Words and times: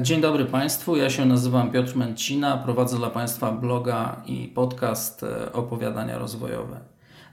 E, 0.00 0.02
dzień 0.02 0.20
dobry 0.20 0.44
Państwu, 0.44 0.96
ja 0.96 1.10
się 1.10 1.26
nazywam 1.26 1.70
Piotr 1.70 1.96
Męcina, 1.96 2.58
prowadzę 2.58 2.96
dla 2.96 3.10
Państwa 3.10 3.52
bloga 3.52 4.22
i 4.26 4.48
podcast 4.48 5.22
e, 5.22 5.52
Opowiadania 5.52 6.18
Rozwojowe. 6.18 6.80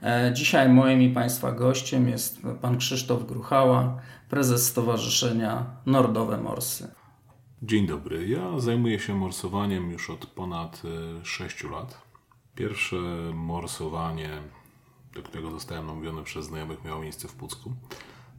E, 0.02 0.32
dzisiaj 0.34 0.68
moim 0.68 1.02
i 1.02 1.10
Państwa 1.10 1.52
gościem 1.52 2.08
jest 2.08 2.42
Pan 2.60 2.78
Krzysztof 2.78 3.26
Gruchała, 3.26 4.00
prezes 4.28 4.66
Stowarzyszenia 4.66 5.66
Nordowe 5.86 6.38
Morsy. 6.38 6.90
Dzień 7.62 7.86
dobry, 7.86 8.28
ja 8.28 8.60
zajmuję 8.60 8.98
się 8.98 9.14
morsowaniem 9.14 9.90
już 9.90 10.10
od 10.10 10.26
ponad 10.26 10.82
6 11.22 11.64
lat. 11.64 12.02
Pierwsze 12.54 12.96
morsowanie, 13.34 14.30
do 15.14 15.22
którego 15.22 15.50
zostałem 15.50 15.86
namówiony 15.86 16.22
przez 16.22 16.46
znajomych, 16.46 16.84
miało 16.84 17.02
miejsce 17.02 17.28
w 17.28 17.34
Pucku, 17.34 17.72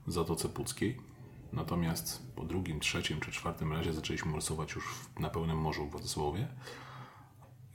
w 0.08 0.12
Zatoce 0.12 0.50
Puckiej. 0.50 1.09
Natomiast 1.54 2.34
po 2.36 2.44
drugim, 2.44 2.80
trzecim 2.80 3.20
czy 3.20 3.32
czwartym 3.32 3.74
razie 3.74 3.94
zaczęliśmy 3.94 4.32
morsować 4.32 4.76
już 4.76 4.86
na 5.20 5.30
pełnym 5.30 5.58
morzu 5.58 5.86
w 5.86 5.92
Władysławowie. 5.92 6.48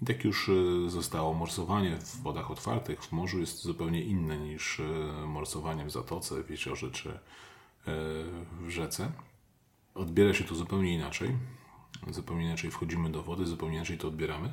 I 0.03 0.07
tak 0.07 0.25
już 0.25 0.49
e, 0.49 0.91
zostało. 0.91 1.35
Morsowanie 1.35 1.99
w 1.99 2.23
wodach 2.23 2.51
otwartych 2.51 3.03
w 3.03 3.13
morzu 3.13 3.41
jest 3.41 3.63
zupełnie 3.63 4.03
inne 4.03 4.39
niż 4.39 4.81
e, 4.81 5.27
morsowanie 5.27 5.85
w 5.85 5.91
zatoce, 5.91 6.43
w 6.43 6.51
jeziorze 6.51 6.91
czy 6.91 7.11
e, 7.11 7.19
w 8.61 8.69
rzece. 8.69 9.13
Odbiera 9.95 10.35
się 10.35 10.45
to 10.45 10.55
zupełnie 10.55 10.95
inaczej. 10.95 11.37
Zupełnie 12.11 12.45
inaczej 12.45 12.71
wchodzimy 12.71 13.11
do 13.11 13.23
wody, 13.23 13.47
zupełnie 13.47 13.77
inaczej 13.77 13.99
to 13.99 14.09
odbieramy. 14.09 14.53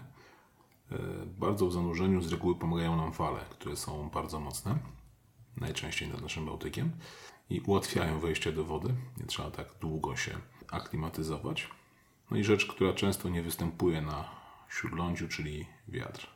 Bardzo 1.39 1.67
w 1.67 1.73
zanurzeniu 1.73 2.21
z 2.21 2.31
reguły 2.31 2.55
pomagają 2.55 2.95
nam 2.95 3.13
fale, 3.13 3.39
które 3.49 3.75
są 3.75 4.09
bardzo 4.09 4.39
mocne, 4.39 4.79
najczęściej 5.57 6.09
nad 6.09 6.21
naszym 6.21 6.45
Bałtykiem 6.45 6.91
i 7.49 7.61
ułatwiają 7.61 8.19
wejście 8.19 8.51
do 8.51 8.65
wody. 8.65 8.93
Nie 9.17 9.25
trzeba 9.25 9.51
tak 9.51 9.67
długo 9.81 10.15
się 10.15 10.37
aklimatyzować. 10.71 11.69
No 12.31 12.37
i 12.37 12.43
rzecz, 12.43 12.65
która 12.65 12.93
często 12.93 13.29
nie 13.29 13.41
występuje 13.41 14.01
na 14.01 14.29
śródlądziu, 14.69 15.27
czyli 15.27 15.65
wiatr. 15.87 16.27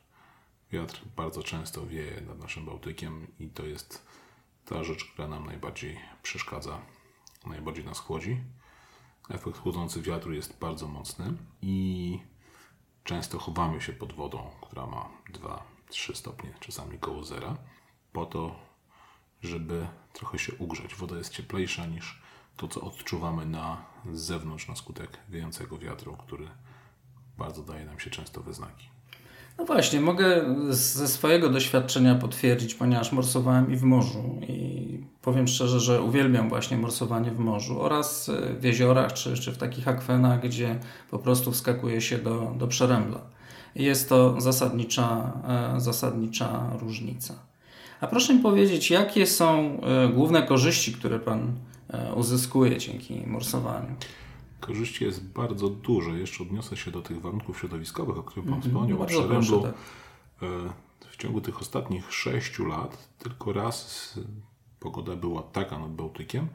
Wiatr 0.72 1.02
bardzo 1.16 1.44
często 1.44 1.88
wieje 1.88 2.22
nad 2.22 2.40
naszym 2.40 2.66
Bałtykiem 2.66 3.28
i 3.40 3.50
to 3.50 3.66
jest 3.66 4.06
ta 4.66 4.84
rzecz, 4.84 5.06
która 5.06 5.28
nam 5.28 5.46
najbardziej 5.46 6.00
przeszkadza, 6.24 6.82
najbardziej 7.46 7.86
nas 7.86 8.00
chłodzi. 8.00 8.44
Efekt 9.30 9.58
chłodzący 9.58 10.02
wiatru 10.02 10.34
jest 10.34 10.60
bardzo 10.60 10.88
mocny 10.88 11.34
i 11.62 12.20
często 13.04 13.40
chowamy 13.40 13.82
się 13.82 13.94
pod 13.94 14.14
wodą, 14.14 14.52
która 14.62 14.86
ma 14.86 15.10
2-3 15.90 16.16
stopnie, 16.16 16.54
czasami 16.60 17.00
koło 17.00 17.24
zera, 17.24 17.58
po 18.14 18.26
to, 18.26 18.56
żeby 19.46 19.88
trochę 20.14 20.40
się 20.40 20.54
ugrzeć. 20.56 20.96
Woda 20.96 21.18
jest 21.18 21.30
cieplejsza 21.30 21.86
niż 21.86 22.22
to, 22.58 22.68
co 22.68 22.82
odczuwamy 22.82 23.46
na 23.46 23.86
zewnątrz 24.14 24.68
na 24.68 24.76
skutek 24.76 25.18
wiejącego 25.30 25.78
wiatru, 25.78 26.18
który 26.18 26.48
bardzo 27.38 27.64
daje 27.64 27.86
nam 27.86 28.00
się 28.00 28.10
często 28.10 28.42
we 28.42 28.54
znaki. 28.54 28.90
No 29.58 29.66
właśnie, 29.66 30.02
mogę 30.02 30.56
ze 30.70 31.08
swojego 31.08 31.50
doświadczenia 31.50 32.16
potwierdzić, 32.16 32.76
ponieważ 32.76 33.12
morsowałem 33.12 33.72
i 33.72 33.76
w 33.76 33.84
morzu 33.84 34.40
i 34.48 35.00
powiem 35.22 35.48
szczerze, 35.48 35.80
że 35.80 36.02
uwielbiam 36.02 36.50
właśnie 36.50 36.78
morsowanie 36.78 37.32
w 37.32 37.40
morzu 37.40 37.82
oraz 37.82 38.32
w 38.60 38.64
jeziorach 38.64 39.14
czy, 39.14 39.38
czy 39.38 39.52
w 39.52 39.58
takich 39.58 39.88
akwenach, 39.88 40.42
gdzie 40.42 40.80
po 41.12 41.20
prostu 41.20 41.52
wskakuje 41.52 42.02
się 42.02 42.18
do, 42.18 42.54
do 42.58 42.68
przerębla. 42.68 43.22
Jest 43.76 44.10
to 44.10 44.42
zasadnicza, 44.42 45.34
e, 45.76 45.80
zasadnicza 45.80 46.70
różnica. 46.82 47.34
A 48.02 48.08
proszę 48.08 48.34
mi 48.34 48.44
powiedzieć, 48.44 48.92
jakie 48.92 49.28
są 49.28 49.80
e, 49.82 50.10
główne 50.10 50.44
korzyści, 50.44 50.94
które 50.94 51.20
Pan 51.20 51.54
e, 51.90 52.14
uzyskuje 52.14 52.78
dzięki 52.78 53.24
morsowaniu? 53.28 53.96
Korzyści 54.60 55.04
jest 55.04 55.24
bardzo 55.24 55.70
dużo. 55.70 56.16
Jeszcze 56.16 56.44
odniosę 56.44 56.78
się 56.78 56.92
do 56.92 57.02
tych 57.02 57.22
warunków 57.22 57.60
środowiskowych, 57.60 58.18
o 58.18 58.24
których 58.24 58.46
Pan 58.46 58.54
mm 58.54 58.64
-hmm. 58.64 58.68
wspomniał. 58.68 58.98
Bardzo 58.98 59.24
proszę, 59.24 59.62
tak. 59.62 59.74
E, 60.42 61.10
w 61.12 61.18
ciągu 61.18 61.42
tych 61.42 61.62
ostatnich 61.62 62.14
sześciu 62.14 62.66
lat 62.66 63.10
tylko 63.20 63.54
raz 63.54 64.20
pogoda 64.80 65.16
była 65.16 65.42
taka 65.44 65.80
nad 65.80 65.92
Bałtykiem, 65.92 66.48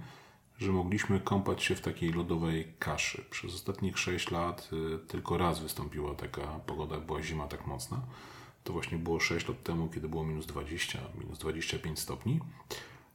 że 0.59 0.73
mogliśmy 0.73 1.21
kąpać 1.21 1.63
się 1.63 1.75
w 1.75 1.81
takiej 1.81 2.13
lodowej 2.13 2.75
kaszy. 2.79 3.25
Przez 3.31 3.55
ostatnich 3.55 3.99
sześć 3.99 4.31
lat 4.31 4.71
tylko 5.09 5.39
raz 5.39 5.61
wystąpiła 5.61 6.15
taka 6.15 6.43
pogoda, 6.67 7.01
była 7.01 7.23
zima 7.23 7.47
tak 7.47 7.67
mocna. 7.67 8.01
To 8.65 8.73
właśnie 8.73 8.99
było 8.99 9.21
6 9.21 9.49
lat 9.49 9.63
temu, 9.63 9.89
kiedy 9.89 10.09
było 10.09 10.25
minus 10.25 10.47
20, 10.47 10.99
minus 11.21 11.39
25 11.39 11.99
stopni. 11.99 12.41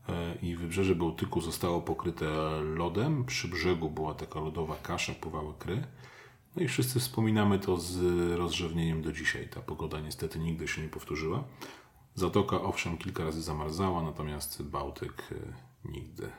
E, 0.09 0.35
I 0.41 0.55
wybrzeże 0.55 0.95
Bałtyku 0.95 1.41
zostało 1.41 1.81
pokryte 1.81 2.25
lodem. 2.61 3.25
Przy 3.25 3.47
brzegu 3.47 3.89
była 3.89 4.13
taka 4.13 4.39
lodowa 4.39 4.75
kasza, 4.75 5.13
pływały 5.13 5.53
kry. 5.59 5.83
No 6.55 6.63
i 6.63 6.67
wszyscy 6.67 6.99
wspominamy 6.99 7.59
to 7.59 7.77
z 7.77 8.01
rozrzewnieniem 8.37 9.01
do 9.01 9.11
dzisiaj. 9.11 9.49
Ta 9.49 9.61
pogoda 9.61 9.99
niestety 9.99 10.39
nigdy 10.39 10.67
się 10.67 10.81
nie 10.81 10.89
powtórzyła. 10.89 11.43
Zatoka 12.15 12.61
owszem 12.61 12.97
kilka 12.97 13.23
razy 13.23 13.41
zamarzała, 13.41 14.03
natomiast 14.03 14.63
Bałtyk 14.63 15.23
e, 15.31 15.89
nigdy. 15.91 16.29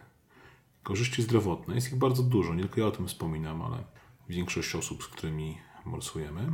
Korzyści 0.83 1.23
zdrowotne 1.23 1.75
jest 1.75 1.89
ich 1.89 1.99
bardzo 1.99 2.23
dużo. 2.23 2.55
Nie 2.55 2.63
tylko 2.63 2.81
ja 2.81 2.87
o 2.87 2.91
tym 2.91 3.09
wspominam, 3.09 3.63
ale 3.63 3.85
większość 4.29 4.75
osób, 4.75 5.03
z 5.03 5.07
którymi 5.07 5.59
morsujemy. 5.85 6.53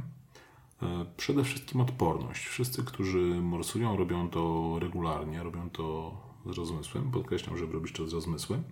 E, 0.83 1.05
przede 1.17 1.45
wszystkim 1.45 1.81
odporność. 1.81 2.47
Wszyscy, 2.47 2.85
którzy 2.85 3.19
morsują, 3.43 3.97
robią 3.97 4.31
to 4.31 4.75
regularnie, 4.79 5.43
robią 5.43 5.71
to 5.71 6.17
z 6.47 6.59
rozmysłem. 6.59 7.11
Podkreślam, 7.11 7.57
że 7.57 7.67
robisz 7.67 7.93
to 7.93 8.09
z 8.09 8.13
rozmysłem. 8.13 8.63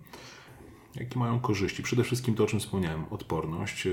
Jakie 0.95 1.19
mają 1.19 1.39
korzyści? 1.39 1.83
Przede 1.83 2.03
wszystkim 2.03 2.35
to, 2.35 2.43
o 2.43 2.47
czym 2.47 2.59
wspomniałem, 2.59 3.05
odporność. 3.09 3.87
E, 3.87 3.91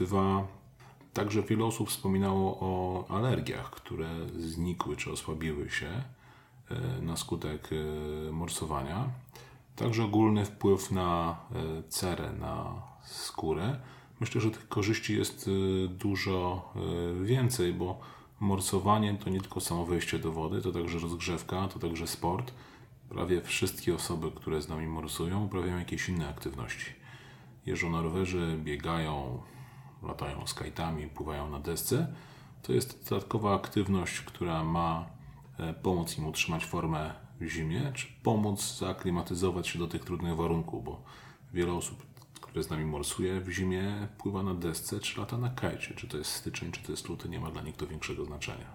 dwa, 0.00 0.46
także 1.12 1.42
wiele 1.42 1.64
osób 1.64 1.88
wspominało 1.88 2.58
o 2.60 3.04
alergiach, 3.16 3.70
które 3.70 4.08
znikły 4.36 4.96
czy 4.96 5.12
osłabiły 5.12 5.70
się 5.70 6.02
e, 6.70 7.02
na 7.02 7.16
skutek 7.16 7.70
morsowania. 8.32 9.08
Także 9.76 10.04
ogólny 10.04 10.44
wpływ 10.44 10.90
na 10.90 11.36
cerę, 11.88 12.32
na 12.40 12.82
skórę 13.04 13.78
Myślę, 14.20 14.40
że 14.40 14.50
tych 14.50 14.68
korzyści 14.68 15.16
jest 15.16 15.48
y, 15.48 15.88
dużo 15.88 16.72
y, 17.20 17.24
więcej, 17.24 17.72
bo 17.72 18.00
morsowanie 18.40 19.14
to 19.14 19.30
nie 19.30 19.40
tylko 19.40 19.60
samo 19.60 19.86
wejście 19.86 20.18
do 20.18 20.32
wody, 20.32 20.62
to 20.62 20.72
także 20.72 20.98
rozgrzewka, 20.98 21.68
to 21.68 21.78
także 21.78 22.06
sport. 22.06 22.52
Prawie 23.08 23.42
wszystkie 23.42 23.94
osoby, 23.94 24.30
które 24.30 24.62
z 24.62 24.68
nami 24.68 24.86
morsują, 24.86 25.44
uprawiają 25.44 25.78
jakieś 25.78 26.08
inne 26.08 26.28
aktywności. 26.28 26.92
Jeżdżą 27.66 27.90
na 27.90 28.02
rowerze, 28.02 28.56
biegają, 28.56 29.42
latają 30.02 30.46
z 30.46 30.54
kajtami, 30.54 31.06
pływają 31.06 31.50
na 31.50 31.60
desce. 31.60 32.14
To 32.62 32.72
jest 32.72 33.08
dodatkowa 33.10 33.54
aktywność, 33.54 34.20
która 34.20 34.64
ma 34.64 35.06
e, 35.58 35.74
pomóc 35.74 36.18
im 36.18 36.26
utrzymać 36.26 36.64
formę 36.64 37.14
w 37.40 37.46
zimie, 37.46 37.92
czy 37.94 38.06
pomóc 38.22 38.78
zaaklimatyzować 38.78 39.68
się 39.68 39.78
do 39.78 39.88
tych 39.88 40.04
trudnych 40.04 40.36
warunków, 40.36 40.84
bo 40.84 41.02
wiele 41.52 41.72
osób 41.72 42.07
które 42.48 42.62
z 42.62 42.70
nami 42.70 42.84
morsuje 42.84 43.40
w 43.40 43.50
zimie, 43.50 44.08
pływa 44.18 44.42
na 44.42 44.54
desce 44.54 45.00
czy 45.00 45.20
lata 45.20 45.38
na 45.38 45.50
kajcie. 45.50 45.94
Czy 45.94 46.08
to 46.08 46.18
jest 46.18 46.30
styczeń, 46.30 46.72
czy 46.72 46.82
to 46.82 46.92
jest 46.92 47.08
luty, 47.08 47.28
nie 47.28 47.40
ma 47.40 47.50
dla 47.50 47.62
nich 47.62 47.74
większego 47.90 48.24
znaczenia. 48.24 48.66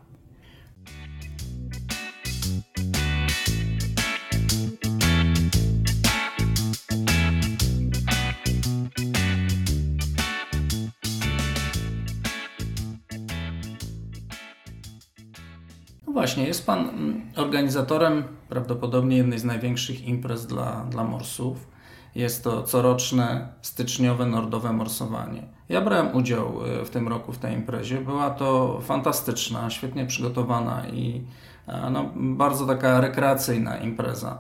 No 16.08 16.14
właśnie, 16.14 16.48
jest 16.48 16.66
Pan 16.66 16.90
mm, 16.90 17.22
organizatorem 17.36 18.24
prawdopodobnie 18.50 19.18
jednej 19.18 19.40
z 19.40 19.44
największych 19.44 20.08
imprez 20.08 20.48
dla, 20.48 20.86
dla 20.86 21.04
morsów. 21.04 21.73
Jest 22.16 22.44
to 22.44 22.64
coroczne 22.64 23.48
styczniowe 23.62 24.26
nordowe 24.26 24.74
morsowanie. 24.74 25.44
Ja 25.70 25.82
brałem 25.82 26.16
udział 26.16 26.60
e, 26.66 26.86
w 26.86 26.90
tym 26.90 27.08
roku 27.08 27.32
w 27.34 27.38
tej 27.38 27.54
imprezie. 27.54 28.02
Była 28.02 28.30
to 28.30 28.80
fantastyczna, 28.82 29.70
świetnie 29.70 30.06
przygotowana 30.06 30.88
i 30.88 31.24
e, 31.68 31.90
no, 31.90 32.12
bardzo 32.16 32.66
taka 32.66 33.02
rekreacyjna 33.02 33.78
impreza. 33.78 34.40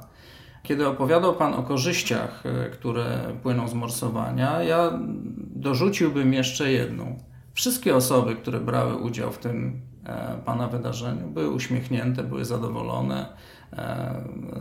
Kiedy 0.63 0.87
opowiadał 0.87 1.35
Pan 1.35 1.53
o 1.53 1.63
korzyściach, 1.63 2.43
e, 2.45 2.69
które 2.69 3.19
płyną 3.43 3.67
z 3.67 3.73
morsowania, 3.73 4.63
ja 4.63 4.99
dorzuciłbym 5.55 6.33
jeszcze 6.33 6.71
jedną. 6.71 7.17
Wszystkie 7.53 7.95
osoby, 7.95 8.35
które 8.35 8.59
brały 8.59 8.95
udział 8.95 9.31
w 9.31 9.37
tym 9.37 9.81
Pana 10.45 10.67
wydarzeniu, 10.67 11.27
były 11.27 11.49
uśmiechnięte, 11.49 12.23
były 12.23 12.45
zadowolone, 12.45 13.25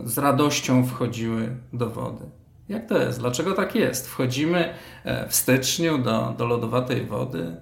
z 0.03 0.17
radością 0.17 0.85
wchodziły 0.85 1.55
do 1.73 1.89
wody. 1.89 2.25
Jak 2.69 2.87
to 2.87 2.97
jest? 2.97 3.19
Dlaczego 3.19 3.53
tak 3.53 3.75
jest? 3.75 4.09
Wchodzimy 4.09 4.73
e, 5.03 5.29
w 5.29 5.35
styczniu 5.35 5.97
do, 5.97 6.35
do 6.37 6.45
lodowatej 6.45 7.05
wody 7.05 7.55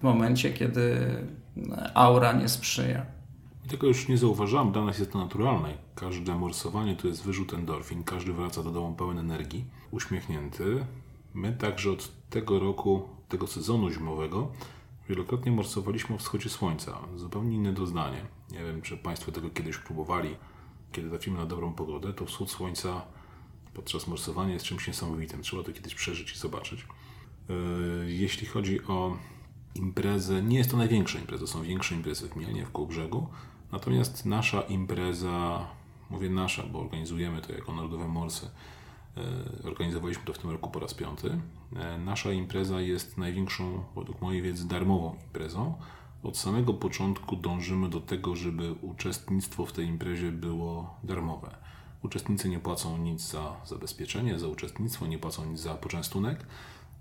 w 0.00 0.02
momencie, 0.02 0.52
kiedy 0.52 1.10
e, 1.72 1.96
aura 1.96 2.32
nie 2.32 2.48
sprzyja. 2.48 3.06
Tego 3.68 3.86
już 3.86 4.08
nie 4.08 4.18
zauważam, 4.18 4.72
dla 4.72 4.84
nas 4.84 4.98
jest 4.98 5.12
to 5.12 5.18
naturalne. 5.18 5.68
Każde 5.94 6.34
morsowanie 6.34 6.96
to 6.96 7.08
jest 7.08 7.24
wyrzut 7.24 7.54
endorfin, 7.54 8.04
każdy 8.04 8.32
wraca 8.32 8.62
do 8.62 8.70
domu 8.70 8.94
pełen 8.94 9.18
energii, 9.18 9.64
uśmiechnięty. 9.90 10.86
My 11.34 11.52
także 11.52 11.90
od 11.90 12.10
tego 12.30 12.58
roku, 12.58 13.08
tego 13.28 13.46
sezonu 13.46 13.90
zimowego, 13.90 14.50
wielokrotnie 15.08 15.52
morsowaliśmy 15.52 16.14
o 16.14 16.18
wschodzie 16.18 16.50
słońca. 16.50 16.98
Zupełnie 17.16 17.56
inne 17.56 17.72
doznanie. 17.72 18.22
Nie 18.52 18.64
wiem, 18.64 18.82
czy 18.82 18.96
Państwo 18.96 19.32
tego 19.32 19.50
kiedyś 19.50 19.78
próbowali. 19.78 20.36
Kiedy 20.92 21.10
trafimy 21.10 21.38
na 21.38 21.46
dobrą 21.46 21.72
pogodę, 21.72 22.12
to 22.12 22.26
wschód 22.26 22.50
słońca 22.50 23.02
podczas 23.74 24.06
morsowania 24.06 24.52
jest 24.52 24.64
czymś 24.64 24.86
niesamowitym. 24.86 25.42
Trzeba 25.42 25.62
to 25.62 25.72
kiedyś 25.72 25.94
przeżyć 25.94 26.32
i 26.32 26.38
zobaczyć. 26.38 26.80
E, 26.80 27.54
jeśli 28.06 28.46
chodzi 28.46 28.84
o 28.84 29.16
imprezę, 29.74 30.42
nie 30.42 30.58
jest 30.58 30.70
to 30.70 30.76
największa 30.76 31.18
impreza, 31.18 31.46
są 31.46 31.62
większe 31.62 31.94
imprezy 31.94 32.28
w 32.28 32.36
Mielnie, 32.36 32.66
w 32.66 32.72
Kołbrzegu. 32.72 33.26
Natomiast 33.72 34.26
nasza 34.26 34.60
impreza, 34.60 35.66
mówię 36.10 36.30
nasza, 36.30 36.62
bo 36.62 36.80
organizujemy 36.80 37.42
to 37.42 37.52
jako 37.52 37.72
Narodowe 37.72 38.08
Morsy, 38.08 38.50
e, 39.16 39.68
organizowaliśmy 39.68 40.24
to 40.24 40.32
w 40.32 40.38
tym 40.38 40.50
roku 40.50 40.70
po 40.70 40.80
raz 40.80 40.94
piąty. 40.94 41.40
E, 41.76 41.98
nasza 41.98 42.32
impreza 42.32 42.80
jest 42.80 43.18
największą, 43.18 43.84
według 43.96 44.20
mojej 44.20 44.42
wiedzy, 44.42 44.68
darmową 44.68 45.16
imprezą. 45.26 45.74
Od 46.22 46.38
samego 46.38 46.74
początku 46.74 47.36
dążymy 47.36 47.88
do 47.88 48.00
tego, 48.00 48.36
żeby 48.36 48.72
uczestnictwo 48.72 49.66
w 49.66 49.72
tej 49.72 49.86
imprezie 49.86 50.32
było 50.32 50.94
darmowe. 51.04 51.56
Uczestnicy 52.04 52.48
nie 52.48 52.58
płacą 52.58 52.98
nic 52.98 53.30
za 53.30 53.56
zabezpieczenie, 53.66 54.38
za 54.38 54.48
uczestnictwo, 54.48 55.06
nie 55.06 55.18
płacą 55.18 55.46
nic 55.46 55.60
za 55.60 55.74
poczęstunek, 55.74 56.46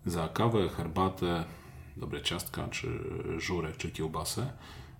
za 0.05 0.27
kawę, 0.27 0.69
herbatę, 0.69 1.45
dobre 1.97 2.21
ciastka, 2.21 2.67
czy 2.67 2.99
żurek, 3.37 3.77
czy 3.77 3.91
kiełbasę. 3.91 4.53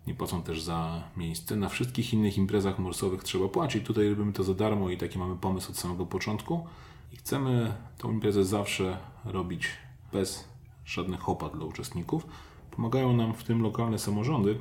Nie 0.08 0.16
płacą 0.16 0.44
też 0.44 0.62
za 0.62 1.04
miejsce. 1.18 1.56
Na 1.56 1.70
wszystkich 1.70 2.14
innych 2.14 2.38
imprezach 2.38 2.80
morsowych 2.80 3.24
trzeba 3.24 3.48
płacić. 3.48 3.86
Tutaj 3.86 4.10
robimy 4.10 4.34
to 4.34 4.44
za 4.44 4.54
darmo 4.54 4.90
i 4.90 4.98
taki 4.98 5.20
mamy 5.20 5.36
pomysł 5.36 5.72
od 5.72 5.78
samego 5.78 6.06
początku. 6.06 6.68
I 7.14 7.18
chcemy 7.18 7.74
tą 7.98 8.12
imprezę 8.12 8.46
zawsze 8.46 8.98
robić 9.26 9.70
bez 10.14 10.48
żadnych 10.86 11.30
opłat 11.30 11.54
dla 11.54 11.66
uczestników. 11.66 12.28
Pomagają 12.72 13.14
nam 13.14 13.34
w 13.34 13.44
tym 13.44 13.62
lokalne 13.62 14.00
samorządy. 14.00 14.60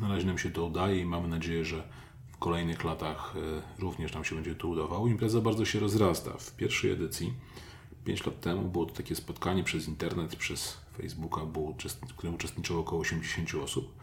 Na 0.00 0.08
razie 0.08 0.26
nam 0.26 0.38
się 0.38 0.50
to 0.50 0.66
udaje 0.66 1.00
i 1.00 1.04
mamy 1.04 1.28
nadzieję, 1.28 1.64
że 1.64 1.99
kolejnych 2.40 2.84
latach 2.84 3.34
e, 3.78 3.80
również 3.80 4.14
nam 4.14 4.24
się 4.24 4.34
będzie 4.34 4.54
to 4.54 4.68
udawało. 4.68 5.08
Impreza 5.08 5.40
bardzo 5.40 5.64
się 5.64 5.80
rozrasta. 5.80 6.30
W 6.38 6.56
pierwszej 6.56 6.90
edycji 6.90 7.34
5 8.04 8.26
lat 8.26 8.40
temu 8.40 8.68
było 8.68 8.86
to 8.86 8.94
takie 8.94 9.16
spotkanie 9.16 9.64
przez 9.64 9.88
internet, 9.88 10.36
przez 10.36 10.78
Facebooka, 10.96 11.46
było, 11.46 11.74
w 12.08 12.14
którym 12.14 12.34
uczestniczyło 12.34 12.80
około 12.80 13.00
80 13.00 13.54
osób. 13.54 13.94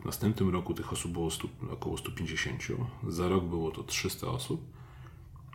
W 0.00 0.04
następnym 0.04 0.50
roku 0.50 0.74
tych 0.74 0.92
osób 0.92 1.12
było 1.12 1.30
100, 1.30 1.48
około 1.70 1.98
150. 1.98 2.62
Za 3.08 3.28
rok 3.28 3.44
było 3.44 3.70
to 3.70 3.82
300 3.82 4.26
osób. 4.26 4.60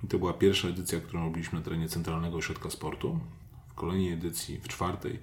I 0.03 0.07
to 0.07 0.19
była 0.19 0.33
pierwsza 0.33 0.67
edycja, 0.67 1.01
którą 1.01 1.23
robiliśmy 1.23 1.59
na 1.59 1.65
terenie 1.65 1.89
Centralnego 1.89 2.37
Ośrodka 2.37 2.69
Sportu. 2.69 3.19
W 3.67 3.73
kolejnej 3.73 4.13
edycji, 4.13 4.57
w 4.57 4.67
czwartej, 4.67 5.19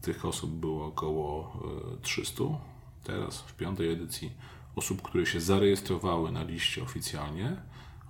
tych 0.00 0.24
osób 0.24 0.50
było 0.50 0.86
około 0.86 1.56
300. 2.02 2.44
E, 2.44 2.58
Teraz, 3.04 3.40
w 3.40 3.54
piątej 3.54 3.92
edycji, 3.92 4.32
osób, 4.76 5.02
które 5.02 5.26
się 5.26 5.40
zarejestrowały 5.40 6.32
na 6.32 6.42
liście 6.42 6.82
oficjalnie, 6.82 7.56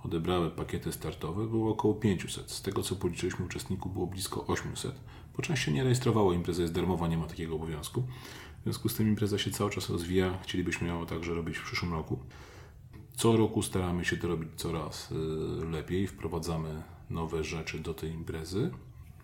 odebrały 0.05 0.51
pakiety 0.51 0.93
startowe, 0.93 1.47
było 1.47 1.73
około 1.73 1.95
500. 1.95 2.51
Z 2.51 2.63
tego 2.63 2.83
co 2.83 2.97
policzyliśmy 2.97 3.45
uczestników 3.45 3.93
było 3.93 4.07
blisko 4.07 4.47
800. 4.47 4.95
Po 5.33 5.43
części 5.43 5.73
nie 5.73 5.85
rejestrowało, 5.85 6.33
impreza 6.33 6.63
jest 6.63 6.75
darmowa, 6.75 7.09
nie 7.09 7.19
ma 7.19 7.27
takiego 7.27 7.55
obowiązku. 7.55 8.03
W 8.61 8.65
związku 8.65 8.89
z 8.89 8.95
tym 8.95 9.09
impreza 9.09 9.39
się 9.39 9.51
cały 9.51 9.71
czas 9.71 9.91
rozwija. 9.91 10.39
Chcielibyśmy 10.43 10.89
ją 10.89 11.07
także 11.07 11.35
robić 11.35 11.59
w 11.59 11.65
przyszłym 11.65 11.93
roku. 11.93 12.19
Co 13.17 13.37
roku 13.37 13.63
staramy 13.63 14.05
się 14.05 14.17
to 14.17 14.29
robić 14.29 14.49
coraz 14.57 15.13
y, 15.13 15.15
lepiej. 15.71 16.07
Wprowadzamy 16.07 16.83
nowe 17.11 17.45
rzeczy 17.45 17.79
do 17.79 17.95
tej 17.95 18.11
imprezy. 18.11 18.71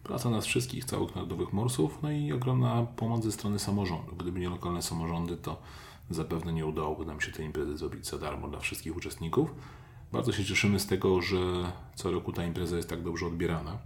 Praca 0.03 0.31
nas 0.31 0.47
wszystkich, 0.47 0.85
całych 0.85 1.15
narodowych 1.15 1.53
morsów, 1.53 1.99
no 2.03 2.13
i 2.13 2.33
ogromna 2.33 2.87
pomoc 2.97 3.25
ze 3.25 3.33
strony 3.33 3.59
samorządu. 3.59 4.17
Gdyby 4.17 4.41
nie 4.41 4.49
lokalne 4.49 4.83
samorządy, 4.83 5.37
to 5.37 5.63
zapewne 6.11 6.53
nie 6.53 6.67
udałoby 6.67 7.07
nam 7.07 7.21
się 7.21 7.33
tej 7.33 7.47
imprezy 7.47 7.77
zrobić 7.77 8.07
za 8.07 8.19
darmo 8.19 8.49
dla 8.49 8.61
wszystkich 8.61 8.97
uczestników. 8.97 9.55
Bardzo 10.13 10.33
się 10.33 10.45
cieszymy 10.45 10.81
z 10.81 10.87
tego, 10.87 11.23
że 11.23 11.73
co 11.95 12.11
roku 12.11 12.33
ta 12.33 12.45
impreza 12.45 12.77
jest 12.77 12.89
tak 12.89 13.03
dobrze 13.03 13.27
odbierana. 13.27 13.79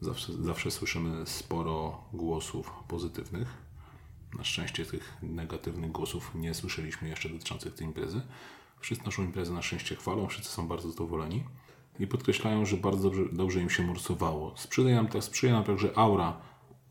Zawsze, 0.00 0.32
zawsze 0.32 0.70
słyszymy 0.70 1.26
sporo 1.26 2.04
głosów 2.12 2.72
pozytywnych. 2.88 3.70
Na 4.38 4.44
szczęście 4.44 4.86
tych 4.86 5.16
negatywnych 5.22 5.92
głosów 5.92 6.30
nie 6.34 6.54
słyszeliśmy 6.54 7.08
jeszcze 7.08 7.28
dotyczących 7.28 7.74
tej 7.74 7.86
imprezy. 7.86 8.20
Wszyscy 8.80 9.04
naszą 9.04 9.22
imprezę 9.22 9.52
na 9.52 9.62
szczęście 9.62 9.96
chwalą, 9.96 10.28
wszyscy 10.28 10.52
są 10.52 10.68
bardzo 10.68 10.90
zadowoleni 10.90 11.44
i 11.98 12.06
podkreślają, 12.06 12.66
że 12.66 12.76
bardzo 12.76 13.02
dobrze, 13.02 13.22
dobrze 13.32 13.60
im 13.60 13.70
się 13.70 13.82
morsowało. 13.82 14.54
Sprzyja 14.56 14.96
nam, 14.96 15.08
tak, 15.08 15.24
sprzyja 15.24 15.52
nam 15.52 15.64
także 15.64 15.98
aura. 15.98 16.36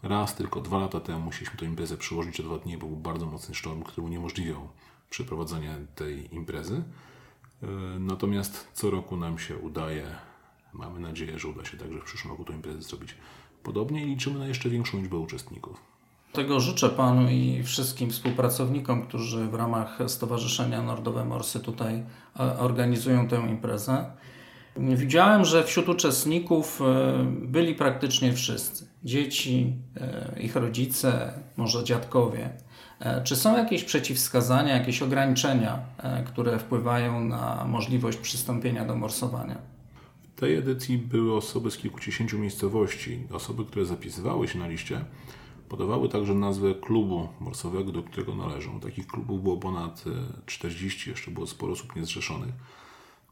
Raz, 0.04 0.36
tylko 0.36 0.62
dwa 0.62 0.78
lata 0.78 1.00
temu 1.00 1.20
musieliśmy 1.20 1.60
tę 1.60 1.66
imprezę 1.66 1.98
przyłożyć 1.98 2.40
o 2.40 2.44
dwa 2.44 2.58
dni, 2.58 2.78
bo 2.78 2.88
był 2.88 2.98
bardzo 2.98 3.26
mocny 3.26 3.56
sztorm, 3.56 3.84
który 3.84 4.08
uniemożliwiał 4.08 4.68
przeprowadzenie 5.10 5.76
tej 5.96 6.36
imprezy. 6.36 6.84
E, 7.64 7.68
natomiast 8.00 8.68
co 8.74 8.90
roku 8.90 9.18
nam 9.18 9.40
się 9.40 9.58
udaje. 9.58 10.06
Mamy 10.74 11.00
nadzieję, 11.00 11.40
że 11.40 11.48
uda 11.48 11.66
się 11.66 11.78
także 11.78 12.00
w 12.00 12.04
przyszłym 12.04 12.32
roku 12.32 12.46
tę 12.46 12.54
imprezę 12.54 12.82
zrobić 12.82 13.16
podobnie 13.64 14.04
i 14.04 14.06
liczymy 14.06 14.40
na 14.40 14.48
jeszcze 14.48 14.70
większą 14.70 14.98
liczbę 14.98 15.18
uczestników. 15.18 15.78
Tego 16.34 16.60
życzę 16.60 16.90
Panu 16.90 17.30
i 17.30 17.64
wszystkim 17.64 18.10
współpracownikom, 18.10 19.08
którzy 19.08 19.48
w 19.48 19.54
ramach 19.54 20.00
Stowarzyszenia 20.08 20.82
Nordowe 20.82 21.26
Morsy 21.26 21.60
tutaj 21.60 22.04
e, 22.40 22.60
organizują 22.60 23.28
tę 23.28 23.48
imprezę. 23.50 24.12
Widziałem, 24.78 25.46
że 25.46 25.64
wśród 25.64 25.90
uczestników 25.90 26.82
e, 26.82 27.26
byli 27.42 27.76
praktycznie 27.76 28.34
wszyscy. 28.34 28.88
Dzieci, 29.04 29.74
ich 30.38 30.56
rodzice, 30.56 31.34
może 31.58 31.84
dziadkowie. 31.84 32.50
E, 33.00 33.24
czy 33.24 33.36
są 33.36 33.58
jakieś 33.58 33.84
przeciwwskazania, 33.84 34.78
jakieś 34.78 35.02
ograniczenia, 35.02 35.80
e, 35.98 36.24
które 36.24 36.60
wpływają 36.60 37.24
na 37.24 37.66
możliwość 37.66 38.18
przystąpienia 38.18 38.86
do 38.86 38.96
morsowania? 38.96 39.58
W 40.36 40.40
tej 40.40 40.56
edycji 40.56 40.98
były 40.98 41.36
osoby 41.36 41.72
z 41.72 41.78
kilkudziesięciu 41.78 42.40
miejscowości. 42.40 43.20
Osoby, 43.32 43.66
które 43.66 43.86
zapisywały 43.86 44.48
się 44.48 44.60
na 44.60 44.68
liście, 44.68 45.02
podawały 45.70 46.10
także 46.10 46.34
nazwę 46.34 46.74
klubu 46.76 47.28
morsowego, 47.40 47.92
do 47.92 48.04
którego 48.04 48.36
należą. 48.36 48.80
Takich 48.80 49.08
klubów 49.08 49.44
było 49.44 49.58
ponad 49.58 50.04
40, 50.46 51.10
e, 51.10 51.12
jeszcze 51.12 51.32
było 51.32 51.48
sporo 51.48 51.74
osób 51.74 51.96
niezrzeszonych. 51.96 52.54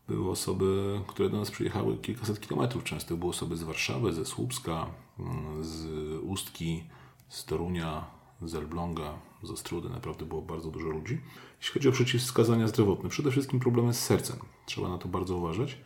Były 0.07 0.29
osoby, 0.29 1.01
które 1.07 1.29
do 1.29 1.37
nas 1.37 1.51
przyjechały 1.51 1.97
kilkaset 1.97 2.39
kilometrów. 2.39 2.83
Często 2.83 3.17
były 3.17 3.29
osoby 3.29 3.57
z 3.57 3.63
Warszawy, 3.63 4.13
ze 4.13 4.25
Słupska, 4.25 4.87
mm, 5.19 5.63
z 5.63 5.85
Ustki, 6.23 6.83
z 7.29 7.45
Torunia, 7.45 8.05
z 8.41 8.55
Elbląga, 8.55 9.13
z 9.43 9.51
Ostrudy. 9.51 9.89
Naprawdę 9.89 10.25
było 10.25 10.41
bardzo 10.41 10.71
dużo 10.71 10.89
ludzi. 10.89 11.21
Jeśli 11.59 11.73
chodzi 11.73 11.89
o 11.89 11.91
przeciwwskazania 11.91 12.67
zdrowotne, 12.67 13.09
przede 13.09 13.31
wszystkim 13.31 13.59
problemy 13.59 13.93
z 13.93 13.99
sercem. 13.99 14.37
Trzeba 14.65 14.89
na 14.89 14.97
to 14.97 15.07
bardzo 15.07 15.37
uważać. 15.37 15.77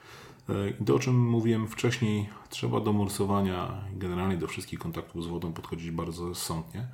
E, 0.49 0.69
I 0.69 0.85
to, 0.85 0.95
o 0.95 0.99
czym 0.99 1.29
mówiłem 1.29 1.67
wcześniej, 1.67 2.29
trzeba 2.49 2.79
do 2.79 2.93
morsowania 2.93 3.83
i 3.95 3.97
generalnie 3.97 4.37
do 4.37 4.47
wszystkich 4.47 4.79
kontaktów 4.79 5.23
z 5.23 5.27
wodą 5.27 5.53
podchodzić 5.53 5.91
bardzo 5.91 6.27
rozsądnie. 6.27 6.87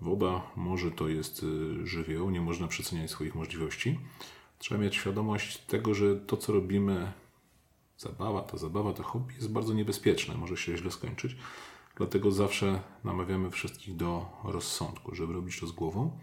Woda, 0.00 0.42
może 0.56 0.90
to 0.90 1.08
jest 1.08 1.42
y, 1.42 1.86
żywioł, 1.86 2.30
nie 2.30 2.40
można 2.40 2.68
przeceniać 2.68 3.10
swoich 3.10 3.34
możliwości. 3.34 3.98
Trzeba 4.62 4.80
mieć 4.80 4.94
świadomość 4.94 5.58
tego, 5.58 5.94
że 5.94 6.16
to, 6.16 6.36
co 6.36 6.52
robimy, 6.52 7.12
zabawa, 7.98 8.42
ta 8.42 8.56
zabawa, 8.56 8.92
to 8.92 9.02
hobby 9.02 9.34
jest 9.34 9.52
bardzo 9.52 9.74
niebezpieczne, 9.74 10.34
może 10.34 10.56
się 10.56 10.76
źle 10.76 10.90
skończyć. 10.90 11.36
Dlatego 11.96 12.32
zawsze 12.32 12.80
namawiamy 13.04 13.50
wszystkich 13.50 13.96
do 13.96 14.26
rozsądku, 14.44 15.14
żeby 15.14 15.32
robić 15.32 15.60
to 15.60 15.66
z 15.66 15.72
głową, 15.72 16.18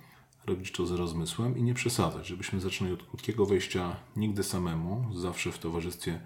robić 0.45 0.71
to 0.71 0.85
z 0.85 0.91
rozmysłem 0.91 1.57
i 1.57 1.63
nie 1.63 1.73
przesadzać, 1.73 2.27
żebyśmy 2.27 2.59
zaczęli 2.59 2.93
od 2.93 3.03
krótkiego 3.03 3.45
wejścia 3.45 3.95
nigdy 4.15 4.43
samemu, 4.43 5.05
zawsze 5.15 5.51
w 5.51 5.59
towarzystwie 5.59 6.19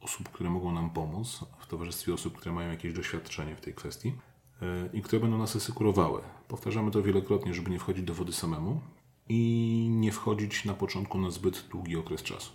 osób, 0.00 0.28
które 0.28 0.50
mogą 0.50 0.72
nam 0.72 0.90
pomóc, 0.90 1.44
w 1.58 1.66
towarzystwie 1.66 2.14
osób, 2.14 2.38
które 2.38 2.54
mają 2.54 2.70
jakieś 2.70 2.92
doświadczenie 2.92 3.56
w 3.56 3.60
tej 3.60 3.74
kwestii 3.74 4.14
e, 4.62 4.88
i 4.92 5.02
które 5.02 5.20
będą 5.20 5.38
nas 5.38 5.56
asykurowały. 5.56 6.22
Powtarzamy 6.48 6.90
to 6.90 7.02
wielokrotnie, 7.02 7.54
żeby 7.54 7.70
nie 7.70 7.78
wchodzić 7.78 8.04
do 8.04 8.14
wody 8.14 8.32
samemu 8.32 8.80
i 9.28 9.86
nie 9.90 10.12
wchodzić 10.12 10.64
na 10.64 10.74
początku 10.74 11.18
na 11.18 11.30
zbyt 11.30 11.68
długi 11.70 11.96
okres 11.96 12.22
czasu. 12.22 12.50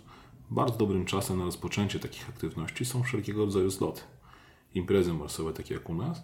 Bardzo 0.50 0.78
dobrym 0.78 1.04
czasem 1.04 1.38
na 1.38 1.44
rozpoczęcie 1.44 2.00
takich 2.00 2.28
aktywności 2.28 2.84
są 2.84 3.02
wszelkiego 3.02 3.44
rodzaju 3.44 3.70
zloty 3.70 4.00
imprezy 4.74 5.14
morsowe, 5.14 5.52
takie 5.52 5.74
jak 5.74 5.90
u 5.90 5.94
nas, 5.94 6.22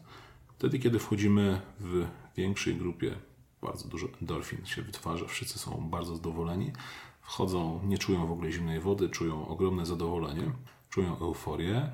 wtedy, 0.59 0.79
kiedy 0.79 0.99
wchodzimy 0.99 1.61
w 1.81 2.07
większej 2.37 2.77
grupie, 2.77 3.15
bardzo 3.63 3.89
dużo 3.89 4.07
endorfin 4.23 4.67
się 4.67 4.83
wytwarza, 4.83 5.27
wszyscy 5.27 5.59
są 5.59 5.89
bardzo 5.91 6.17
zadowoleni, 6.17 6.73
wchodzą, 7.21 7.81
nie 7.85 7.99
czują 7.99 8.27
w 8.27 8.33
ogóle 8.33 8.53
zimnej 8.53 8.81
wody, 8.81 9.09
czują 9.09 9.49
ogromne 9.49 9.87
zadowolenie, 9.87 10.53
czują 10.91 11.19
euforię. 11.19 11.91